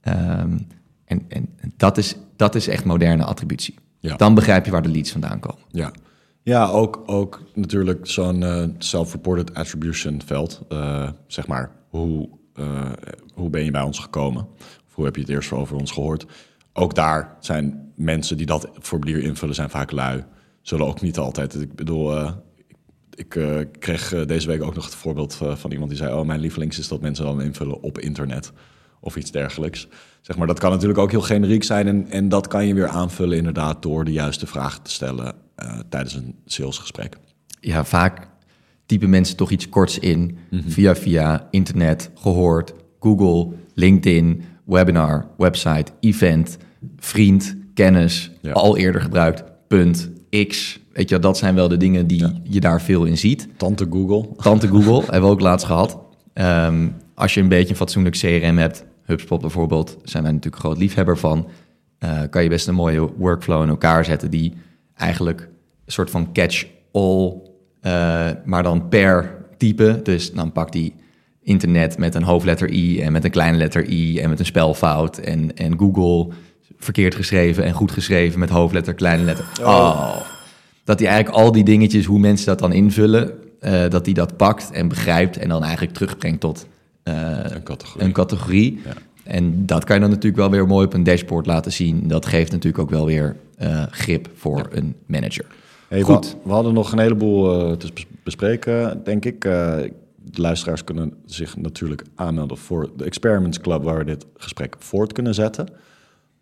Um, 0.04 0.68
en 1.06 1.26
en 1.28 1.50
dat, 1.78 1.98
is, 1.98 2.16
dat 2.36 2.56
is 2.56 2.68
echt 2.68 2.86
moderne 2.86 3.24
attributie. 3.24 3.76
Ja. 4.00 4.16
Dan 4.16 4.34
begrijp 4.34 4.66
je 4.66 4.72
waar 4.72 4.82
de 4.82 4.90
leads 4.90 5.12
vandaan 5.12 5.40
komen. 5.40 5.62
Ja, 5.72 5.92
ja, 6.42 6.68
ook, 6.68 7.04
ook 7.06 7.42
natuurlijk 7.54 8.08
zo'n 8.08 8.42
uh, 8.42 8.64
self-reported 8.78 9.54
attribution 9.54 10.22
veld. 10.26 10.62
Uh, 10.70 11.10
zeg 11.28 11.48
maar, 11.48 11.72
hoe, 11.90 12.30
hoe 13.34 13.50
ben 13.50 13.64
je 13.64 13.72
bij 13.72 13.82
ons 13.82 14.00
gekomen? 14.00 14.48
Of 14.88 14.94
hoe 14.94 15.06
heb 15.06 15.16
je 15.16 15.22
het 15.22 15.30
eerst 15.30 15.52
over 15.52 15.76
ons 15.76 15.92
gehoord? 15.92 16.26
Ook 16.74 16.96
daar 16.96 17.36
zijn 17.40 17.92
mensen 17.96 18.38
die 18.38 18.46
dat 18.46 18.70
formulier 18.80 19.24
invullen, 19.24 19.56
zijn 19.56 19.70
vaak 19.70 19.92
lui. 19.92 20.24
Zullen 20.62 20.88
ook 20.88 21.02
niet 21.02 21.18
altijd. 21.18 21.62
Ik 21.62 21.76
bedoel, 21.76 22.32
ik 23.19 23.39
kreeg 23.79 24.25
deze 24.25 24.47
week 24.47 24.63
ook 24.63 24.75
nog 24.75 24.86
het 24.86 24.95
voorbeeld 24.95 25.36
van 25.36 25.71
iemand 25.71 25.89
die 25.89 25.99
zei... 25.99 26.13
oh, 26.13 26.25
mijn 26.25 26.39
lievelings 26.39 26.79
is 26.79 26.88
dat 26.88 27.01
mensen 27.01 27.25
dan 27.25 27.41
invullen 27.41 27.82
op 27.82 27.99
internet 27.99 28.51
of 28.99 29.15
iets 29.15 29.32
dergelijks. 29.32 29.88
Zeg 30.21 30.38
maar, 30.38 30.47
dat 30.47 30.60
kan 30.60 30.71
natuurlijk 30.71 30.99
ook 30.99 31.12
heel 31.12 31.21
generiek 31.21 31.63
zijn... 31.63 31.88
en, 31.88 32.10
en 32.10 32.29
dat 32.29 32.47
kan 32.47 32.67
je 32.67 32.73
weer 32.73 32.88
aanvullen 32.88 33.38
inderdaad 33.38 33.82
door 33.82 34.05
de 34.05 34.12
juiste 34.12 34.47
vragen 34.47 34.82
te 34.82 34.91
stellen 34.91 35.36
tijdens 35.89 36.13
een 36.13 36.36
salesgesprek? 36.45 37.17
Ja, 37.60 37.86
vaak 37.86 38.27
typen 38.86 39.10
mensen 39.10 39.36
toch 39.36 39.51
iets 39.51 39.69
korts 39.69 39.99
in 39.99 40.38
mhm. 40.49 40.69
via 40.69 40.95
via 40.95 41.47
internet, 41.51 42.12
gehoord, 42.15 42.73
Google, 42.99 43.53
LinkedIn, 43.73 44.43
webinar, 44.65 45.27
website, 45.38 45.91
event, 45.99 46.58
vriend, 46.97 47.55
kennis, 47.73 48.32
al 48.51 48.77
eerder 48.77 49.01
gebruikt, 49.01 49.43
punt, 49.67 50.10
X. 50.47 50.79
Weet 51.00 51.10
je, 51.10 51.20
dat 51.20 51.38
zijn 51.38 51.56
wel 51.56 51.68
de 51.68 51.78
dingen 51.78 52.08
die 52.08 52.26
je 52.44 52.60
daar 52.60 52.82
veel 52.82 53.06
in 53.06 53.18
ziet. 53.18 53.48
Tante 53.58 53.88
Google. 53.90 54.30
Tante 54.42 54.68
Google, 54.74 55.02
hebben 55.02 55.22
we 55.22 55.36
ook 55.36 55.40
laatst 55.40 55.66
gehad. 55.66 56.00
Um, 56.34 56.96
als 57.16 57.34
je 57.34 57.42
een 57.42 57.48
beetje 57.48 57.70
een 57.70 57.76
fatsoenlijk 57.76 58.18
CRM 58.18 58.58
hebt, 58.58 58.86
HubSpot 59.04 59.42
bijvoorbeeld, 59.42 59.98
zijn 60.04 60.24
wij 60.24 60.32
natuurlijk 60.32 60.62
groot 60.62 60.78
liefhebber 60.78 61.18
van. 61.18 61.48
Uh, 62.00 62.22
kan 62.30 62.44
je 62.44 62.50
best 62.50 62.68
een 62.68 62.76
mooie 62.76 63.10
workflow 63.18 63.62
in 63.64 63.70
elkaar 63.70 64.06
zetten 64.06 64.30
die 64.30 64.54
eigenlijk 64.96 65.42
een 65.86 65.92
soort 65.92 66.10
van 66.10 66.34
catch-all, 66.34 67.34
uh, 67.82 68.30
maar 68.46 68.64
dan 68.64 68.88
per 68.88 69.46
type. 69.58 70.00
Dus 70.04 70.32
dan 70.32 70.52
pakt 70.52 70.74
hij 70.74 70.94
internet 71.42 71.98
met 71.98 72.16
een 72.16 72.24
hoofdletter 72.24 72.70
I 72.70 73.02
en 73.02 73.12
met 73.12 73.24
een 73.24 73.32
kleine 73.32 73.58
letter 73.58 73.90
I 73.90 74.20
en 74.20 74.30
met 74.30 74.40
een 74.40 74.46
spelfout. 74.46 75.18
En, 75.18 75.56
en 75.56 75.80
Google 75.80 76.34
verkeerd 76.78 77.16
geschreven 77.16 77.64
en 77.64 77.74
goed 77.74 77.92
geschreven 77.92 78.40
met 78.40 78.50
hoofdletter, 78.50 78.94
kleine 78.94 79.24
letter. 79.24 79.46
Oh. 79.62 79.68
oh. 79.68 80.38
Dat 80.84 81.00
hij 81.00 81.08
eigenlijk 81.08 81.38
al 81.38 81.52
die 81.52 81.63
dingetjes, 81.63 82.06
hoe 82.06 82.20
mensen 82.20 82.46
dat 82.46 82.60
dan 82.60 82.74
invullen, 82.74 83.34
uh, 83.62 83.89
dat 83.89 84.06
hij 84.06 84.13
dat 84.13 84.38
pakt 84.38 84.72
en 84.72 84.88
begrijpt 84.88 85.38
en 85.38 85.50
dan 85.50 85.63
eigenlijk 85.63 85.94
terugbrengt 85.94 86.39
tot 86.39 86.68
uh, 87.04 87.13
een 87.44 87.63
categorie. 87.63 88.08
Een 88.08 88.13
categorie. 88.13 88.82
Ja. 88.86 88.94
En 89.24 89.65
dat 89.65 89.84
kan 89.84 89.96
je 89.96 90.02
dan 90.02 90.10
natuurlijk 90.10 90.38
wel 90.38 90.50
weer 90.50 90.68
mooi 90.68 90.86
op 90.86 90.94
een 90.94 91.04
dashboard 91.04 91.46
laten 91.46 91.72
zien. 91.72 92.08
Dat 92.08 92.26
geeft 92.26 92.52
natuurlijk 92.52 92.84
ook 92.84 92.89
wel 92.89 93.06
weer 93.06 93.36
uh, 93.62 93.84
grip 93.89 94.30
voor 94.36 94.68
een 94.72 94.96
manager. 95.06 95.46
Hey, 95.88 96.02
Goed. 96.02 96.36
We, 96.44 96.52
hadden 96.52 96.74
nog 96.74 96.92
een 96.92 97.00
heleboel 97.00 97.78
te 97.78 97.89
bespreken, 98.24 99.02
denk 99.04 99.26
ik. 99.26 99.42
De 99.42 99.92
luisteraars 100.42 100.84
kunnen 100.84 101.13
zich 101.26 101.58
natuurlijk 101.58 102.04
aanmelden 102.15 102.58
voor 102.58 102.89
de 102.98 103.04
Experiments 103.04 103.60
Club, 103.60 103.84
waar 103.84 103.98
we 103.98 104.04
dit 104.04 104.26
gesprek 104.38 104.76
voort 104.80 105.13
kunnen 105.13 105.34
zetten. 105.34 105.68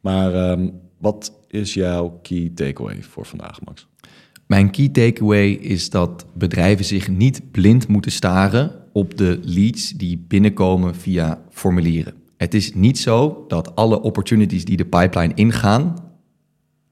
Maar 0.02 0.52
um, 0.52 0.80
wat 0.98 1.32
is 1.48 1.74
jouw 1.74 2.20
key 2.22 2.52
takeaway 2.56 3.02
voor 3.02 3.26
vandaag, 3.26 3.62
Max? 3.66 3.88
Mijn 4.48 4.72
key 4.72 4.90
takeaway 4.90 5.50
is 5.50 5.90
dat 5.90 6.26
bedrijven 6.34 6.86
zich 6.86 7.08
niet 7.08 7.52
blind 7.52 7.88
moeten 7.88 8.12
staren 8.12 8.72
op 8.92 9.18
de 9.18 9.40
leads 9.44 9.92
die 9.92 10.26
binnenkomen 10.28 10.96
via 10.96 11.42
formulieren. 11.50 12.14
Het 12.38 12.54
is 12.54 12.74
niet 12.74 13.00
zo 13.00 13.46
dat 13.48 13.76
alle 13.76 14.02
opportunities 14.02 14.66
die 14.66 14.78
de 14.78 14.86
pipeline 14.86 15.34
ingaan, 15.34 15.96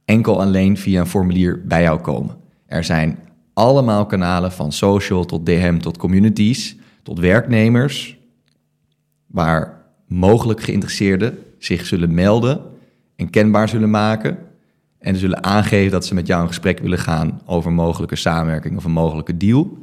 enkel 0.06 0.42
alleen 0.42 0.78
via 0.78 1.00
een 1.00 1.08
formulier 1.08 1.62
bij 1.68 1.82
jou 1.82 2.00
komen. 2.00 2.38
Er 2.66 2.84
zijn 2.84 3.20
allemaal 3.54 4.06
kanalen 4.06 4.52
van 4.52 4.72
social 4.72 5.26
tot 5.26 5.46
DM 5.46 5.78
tot 5.78 5.98
communities 5.98 6.78
tot 7.04 7.20
werknemers 7.20 8.18
waar 9.28 9.86
mogelijk 10.08 10.62
geïnteresseerden 10.62 11.38
zich 11.58 11.86
zullen 11.86 12.14
melden 12.14 12.62
en 13.16 13.30
kenbaar 13.30 13.70
zullen 13.70 13.90
maken 13.90 14.38
en 15.06 15.16
zullen 15.16 15.44
aangeven 15.44 15.92
dat 15.92 16.06
ze 16.06 16.14
met 16.14 16.28
jou 16.28 16.42
in 16.42 16.48
gesprek 16.48 16.80
willen 16.80 16.98
gaan 16.98 17.42
over 17.46 17.74
mogelijke 17.74 18.16
samenwerking 18.16 18.78
of 18.78 18.84
een 18.84 18.92
mogelijke 18.92 19.38
deal. 19.38 19.78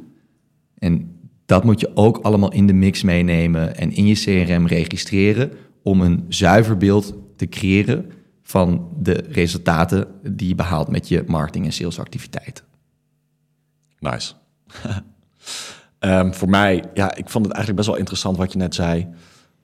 En 0.77 1.19
dat 1.45 1.63
moet 1.63 1.79
je 1.79 1.91
ook 1.95 2.17
allemaal 2.17 2.51
in 2.51 2.67
de 2.67 2.73
mix 2.73 3.03
meenemen 3.03 3.77
en 3.77 3.91
in 3.91 4.05
je 4.07 4.13
CRM 4.13 4.67
registreren 4.67 5.51
om 5.83 6.01
een 6.01 6.25
zuiver 6.27 6.77
beeld 6.77 7.15
te 7.35 7.47
creëren 7.47 8.11
van 8.41 8.89
de 8.99 9.23
resultaten 9.29 10.07
die 10.23 10.47
je 10.47 10.55
behaalt 10.55 10.87
met 10.87 11.07
je 11.07 11.23
marketing- 11.27 11.65
en 11.65 11.73
salesactiviteiten. 11.73 12.65
Nice. 13.99 14.33
Ehm, 15.99 16.31
voor 16.31 16.49
mij, 16.49 16.83
ja, 16.93 17.15
ik 17.15 17.29
vond 17.29 17.45
het 17.45 17.53
eigenlijk 17.53 17.75
best 17.75 17.87
wel 17.87 17.97
interessant 17.97 18.37
wat 18.37 18.51
je 18.51 18.57
net 18.57 18.75
zei. 18.75 19.07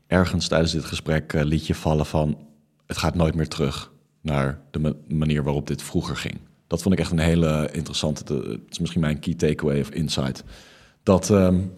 Ergens 0.08 0.48
tijdens 0.48 0.72
dit 0.72 0.86
gesprek 0.86 1.34
uh, 1.34 1.44
liet 1.44 1.68
je 1.68 1.76
vallen 1.76 2.06
van... 2.06 2.38
het 2.86 2.98
gaat 2.98 3.16
nooit 3.16 3.36
meer 3.36 3.48
terug 3.48 3.92
naar 4.30 4.60
de 4.72 4.96
manier 5.08 5.44
waarop 5.44 5.68
dit 5.68 5.82
vroeger 5.82 6.16
ging. 6.16 6.38
Dat 6.68 6.82
vond 6.82 6.94
ik 6.94 7.00
echt 7.00 7.12
een 7.12 7.20
hele 7.20 7.70
interessante... 7.72 8.34
het 8.34 8.60
is 8.70 8.80
misschien 8.80 9.02
mijn 9.02 9.20
key 9.20 9.34
takeaway 9.34 9.80
of 9.80 9.90
insight. 9.90 10.44
Dat, 11.04 11.30
um, 11.30 11.72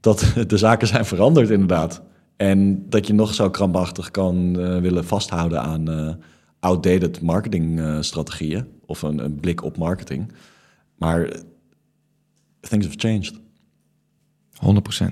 dat 0.00 0.32
de 0.46 0.58
zaken 0.58 0.86
zijn 0.86 1.04
veranderd 1.04 1.50
inderdaad. 1.50 2.02
En 2.36 2.88
dat 2.88 3.06
je 3.06 3.12
nog 3.12 3.34
zo 3.34 3.50
krampachtig 3.50 4.10
kan 4.10 4.60
uh, 4.60 4.80
willen 4.80 5.04
vasthouden 5.04 5.60
aan 5.60 5.90
uh, 5.90 6.14
outdated 6.60 7.20
marketingstrategieën... 7.20 8.66
of 8.86 9.02
een, 9.02 9.18
een 9.18 9.40
blik 9.40 9.62
op 9.62 9.76
marketing. 9.76 10.32
Maar 10.96 11.28
things 12.60 12.86
have 12.86 12.98
changed. 12.98 13.40
100%. 15.02 15.06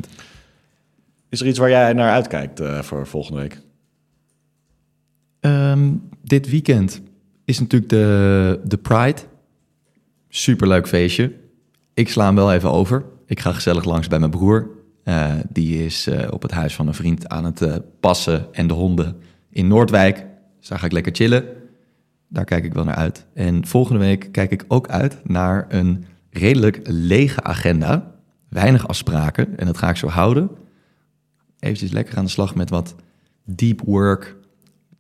Is 1.29 1.41
er 1.41 1.47
iets 1.47 1.59
waar 1.59 1.71
jij 1.71 1.93
naar 1.93 2.11
uitkijkt 2.11 2.61
voor 2.81 3.07
volgende 3.07 3.41
week? 3.41 3.61
Um, 5.41 6.11
dit 6.33 6.51
weekend 6.51 7.01
is 7.45 7.61
natuurlijk 7.61 7.91
de, 7.91 8.61
de 8.65 8.77
Pride. 8.77 9.21
Superleuk 10.29 10.89
feestje. 10.89 11.33
Ik 11.95 12.09
sla 12.09 12.25
hem 12.25 12.35
wel 12.35 12.53
even 12.53 12.71
over. 12.71 13.05
Ik 13.27 13.41
ga 13.41 13.53
gezellig 13.53 13.85
langs 13.85 14.09
bij 14.09 14.19
mijn 14.19 14.31
broer. 14.31 14.71
Uh, 15.05 15.33
die 15.49 15.85
is 15.85 16.09
uh, 16.09 16.29
op 16.31 16.43
het 16.43 16.51
huis 16.51 16.75
van 16.75 16.87
een 16.87 16.95
vriend 16.95 17.29
aan 17.29 17.45
het 17.45 17.81
passen 18.01 18.47
en 18.53 18.67
de 18.67 18.75
honden 18.75 19.17
in 19.51 19.67
Noordwijk. 19.67 20.27
Dus 20.59 20.69
daar 20.69 20.79
ga 20.79 20.87
ik 20.87 20.93
lekker 20.93 21.15
chillen. 21.15 21.45
Daar 22.29 22.45
kijk 22.45 22.65
ik 22.65 22.75
wel 22.75 22.85
naar 22.85 22.95
uit. 22.95 23.27
En 23.35 23.67
volgende 23.67 24.01
week 24.01 24.33
kijk 24.33 24.51
ik 24.51 24.65
ook 24.69 24.89
uit 24.89 25.19
naar 25.25 25.67
een 25.69 26.05
redelijk 26.31 26.81
lege 26.85 27.43
agenda. 27.43 28.15
Weinig 28.49 28.89
afspraken 28.89 29.59
en 29.59 29.67
dat 29.67 29.79
ga 29.79 29.89
ik 29.89 29.97
zo 29.97 30.09
houden. 30.09 30.51
Eventjes 31.59 31.93
lekker 31.93 32.17
aan 32.17 32.25
de 32.25 32.31
slag 32.31 32.55
met 32.55 32.71
wat 32.71 32.95
deep 33.45 33.81
work, 33.81 34.37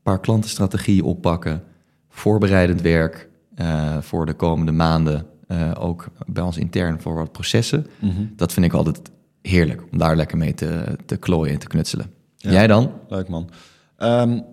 paar 0.02 0.20
klantenstrategieën 0.20 1.04
oppakken, 1.04 1.62
voorbereidend 2.08 2.80
werk 2.80 3.28
uh, 3.60 3.98
voor 4.00 4.26
de 4.26 4.34
komende 4.34 4.72
maanden. 4.72 5.26
Uh, 5.48 5.70
ook 5.78 6.06
bij 6.26 6.42
ons 6.42 6.56
intern 6.56 7.00
voor 7.00 7.14
wat 7.14 7.32
processen. 7.32 7.86
Mm 7.98 8.10
-hmm. 8.10 8.32
Dat 8.36 8.52
vind 8.52 8.66
ik 8.66 8.72
altijd 8.72 9.10
heerlijk 9.42 9.82
om 9.92 9.98
daar 9.98 10.16
lekker 10.16 10.38
mee 10.38 10.54
te, 10.54 10.98
te 11.06 11.16
klooien 11.16 11.52
en 11.52 11.58
te 11.58 11.66
knutselen. 11.66 12.10
Ja, 12.36 12.50
Jij 12.50 12.66
dan? 12.66 12.92
Leuk 13.08 13.28
man. 13.28 13.50
Um, 13.98 14.44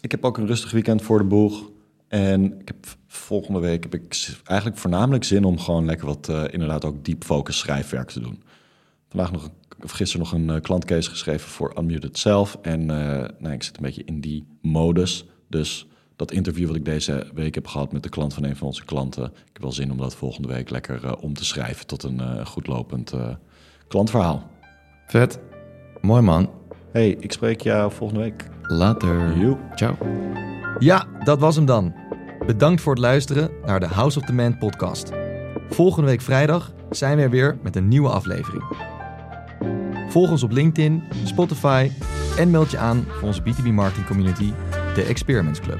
ik 0.00 0.10
heb 0.10 0.24
ook 0.24 0.38
een 0.38 0.46
rustig 0.46 0.70
weekend 0.70 1.02
voor 1.02 1.18
de 1.18 1.24
boeg. 1.24 1.70
En 2.08 2.60
ik 2.60 2.68
heb 2.68 2.86
volgende 3.06 3.60
week 3.60 3.82
heb 3.82 3.94
ik 3.94 4.28
eigenlijk 4.44 4.78
voornamelijk 4.78 5.24
zin 5.24 5.44
om 5.44 5.58
gewoon 5.58 5.84
lekker 5.84 6.06
wat 6.06 6.28
uh, 6.30 6.44
inderdaad 6.50 6.84
ook 6.84 7.04
deep 7.04 7.24
focus 7.24 7.58
schrijfwerk 7.58 8.10
te 8.10 8.20
doen. 8.20 8.42
Vandaag 9.16 9.32
nog, 9.32 9.50
of 9.82 9.90
gisteren 9.90 10.26
nog 10.26 10.34
een 10.34 10.56
uh, 10.56 10.60
klantcase 10.60 11.10
geschreven 11.10 11.48
voor 11.48 11.74
Unmuted 11.78 12.18
zelf. 12.18 12.58
En 12.62 12.80
uh, 12.80 12.88
nou, 13.38 13.54
ik 13.54 13.62
zit 13.62 13.76
een 13.76 13.82
beetje 13.82 14.04
in 14.04 14.20
die 14.20 14.46
modus. 14.62 15.24
Dus 15.48 15.86
dat 16.16 16.32
interview 16.32 16.66
wat 16.66 16.76
ik 16.76 16.84
deze 16.84 17.26
week 17.34 17.54
heb 17.54 17.66
gehad 17.66 17.92
met 17.92 18.02
de 18.02 18.08
klant 18.08 18.34
van 18.34 18.44
een 18.44 18.56
van 18.56 18.66
onze 18.66 18.84
klanten. 18.84 19.24
Ik 19.24 19.52
heb 19.52 19.62
wel 19.62 19.72
zin 19.72 19.90
om 19.90 19.98
dat 19.98 20.14
volgende 20.14 20.48
week 20.48 20.70
lekker 20.70 21.18
om 21.18 21.34
te 21.34 21.44
schrijven 21.44 21.86
tot 21.86 22.02
een 22.02 22.46
goed 22.46 22.66
lopend 22.66 23.12
klantverhaal. 23.88 24.50
Vet. 25.06 25.38
Mooi 26.00 26.22
man. 26.22 26.50
Hey, 26.92 27.10
ik 27.20 27.32
spreek 27.32 27.60
jou 27.60 27.92
volgende 27.92 28.22
week. 28.22 28.48
Later. 28.62 29.38
Joep. 29.38 29.58
Ciao. 29.74 29.96
Ja, 30.78 31.06
dat 31.24 31.38
was 31.38 31.56
hem 31.56 31.66
dan. 31.66 31.94
Bedankt 32.46 32.80
voor 32.80 32.92
het 32.92 33.02
luisteren 33.02 33.50
naar 33.64 33.80
de 33.80 33.86
House 33.86 34.18
of 34.18 34.24
the 34.24 34.32
Man 34.32 34.58
podcast. 34.58 35.10
Volgende 35.68 36.08
week 36.08 36.20
vrijdag 36.20 36.72
zijn 36.90 37.16
we 37.16 37.22
er 37.22 37.30
weer 37.30 37.58
met 37.62 37.76
een 37.76 37.88
nieuwe 37.88 38.08
aflevering. 38.08 38.94
Volg 40.08 40.30
ons 40.30 40.42
op 40.42 40.50
LinkedIn, 40.50 41.02
Spotify 41.24 41.90
en 42.38 42.50
meld 42.50 42.70
je 42.70 42.78
aan 42.78 43.04
voor 43.08 43.28
onze 43.28 43.42
B2B 43.42 43.72
marketing 43.72 44.06
community, 44.06 44.52
de 44.94 45.02
Experiments 45.02 45.60
Club. 45.60 45.78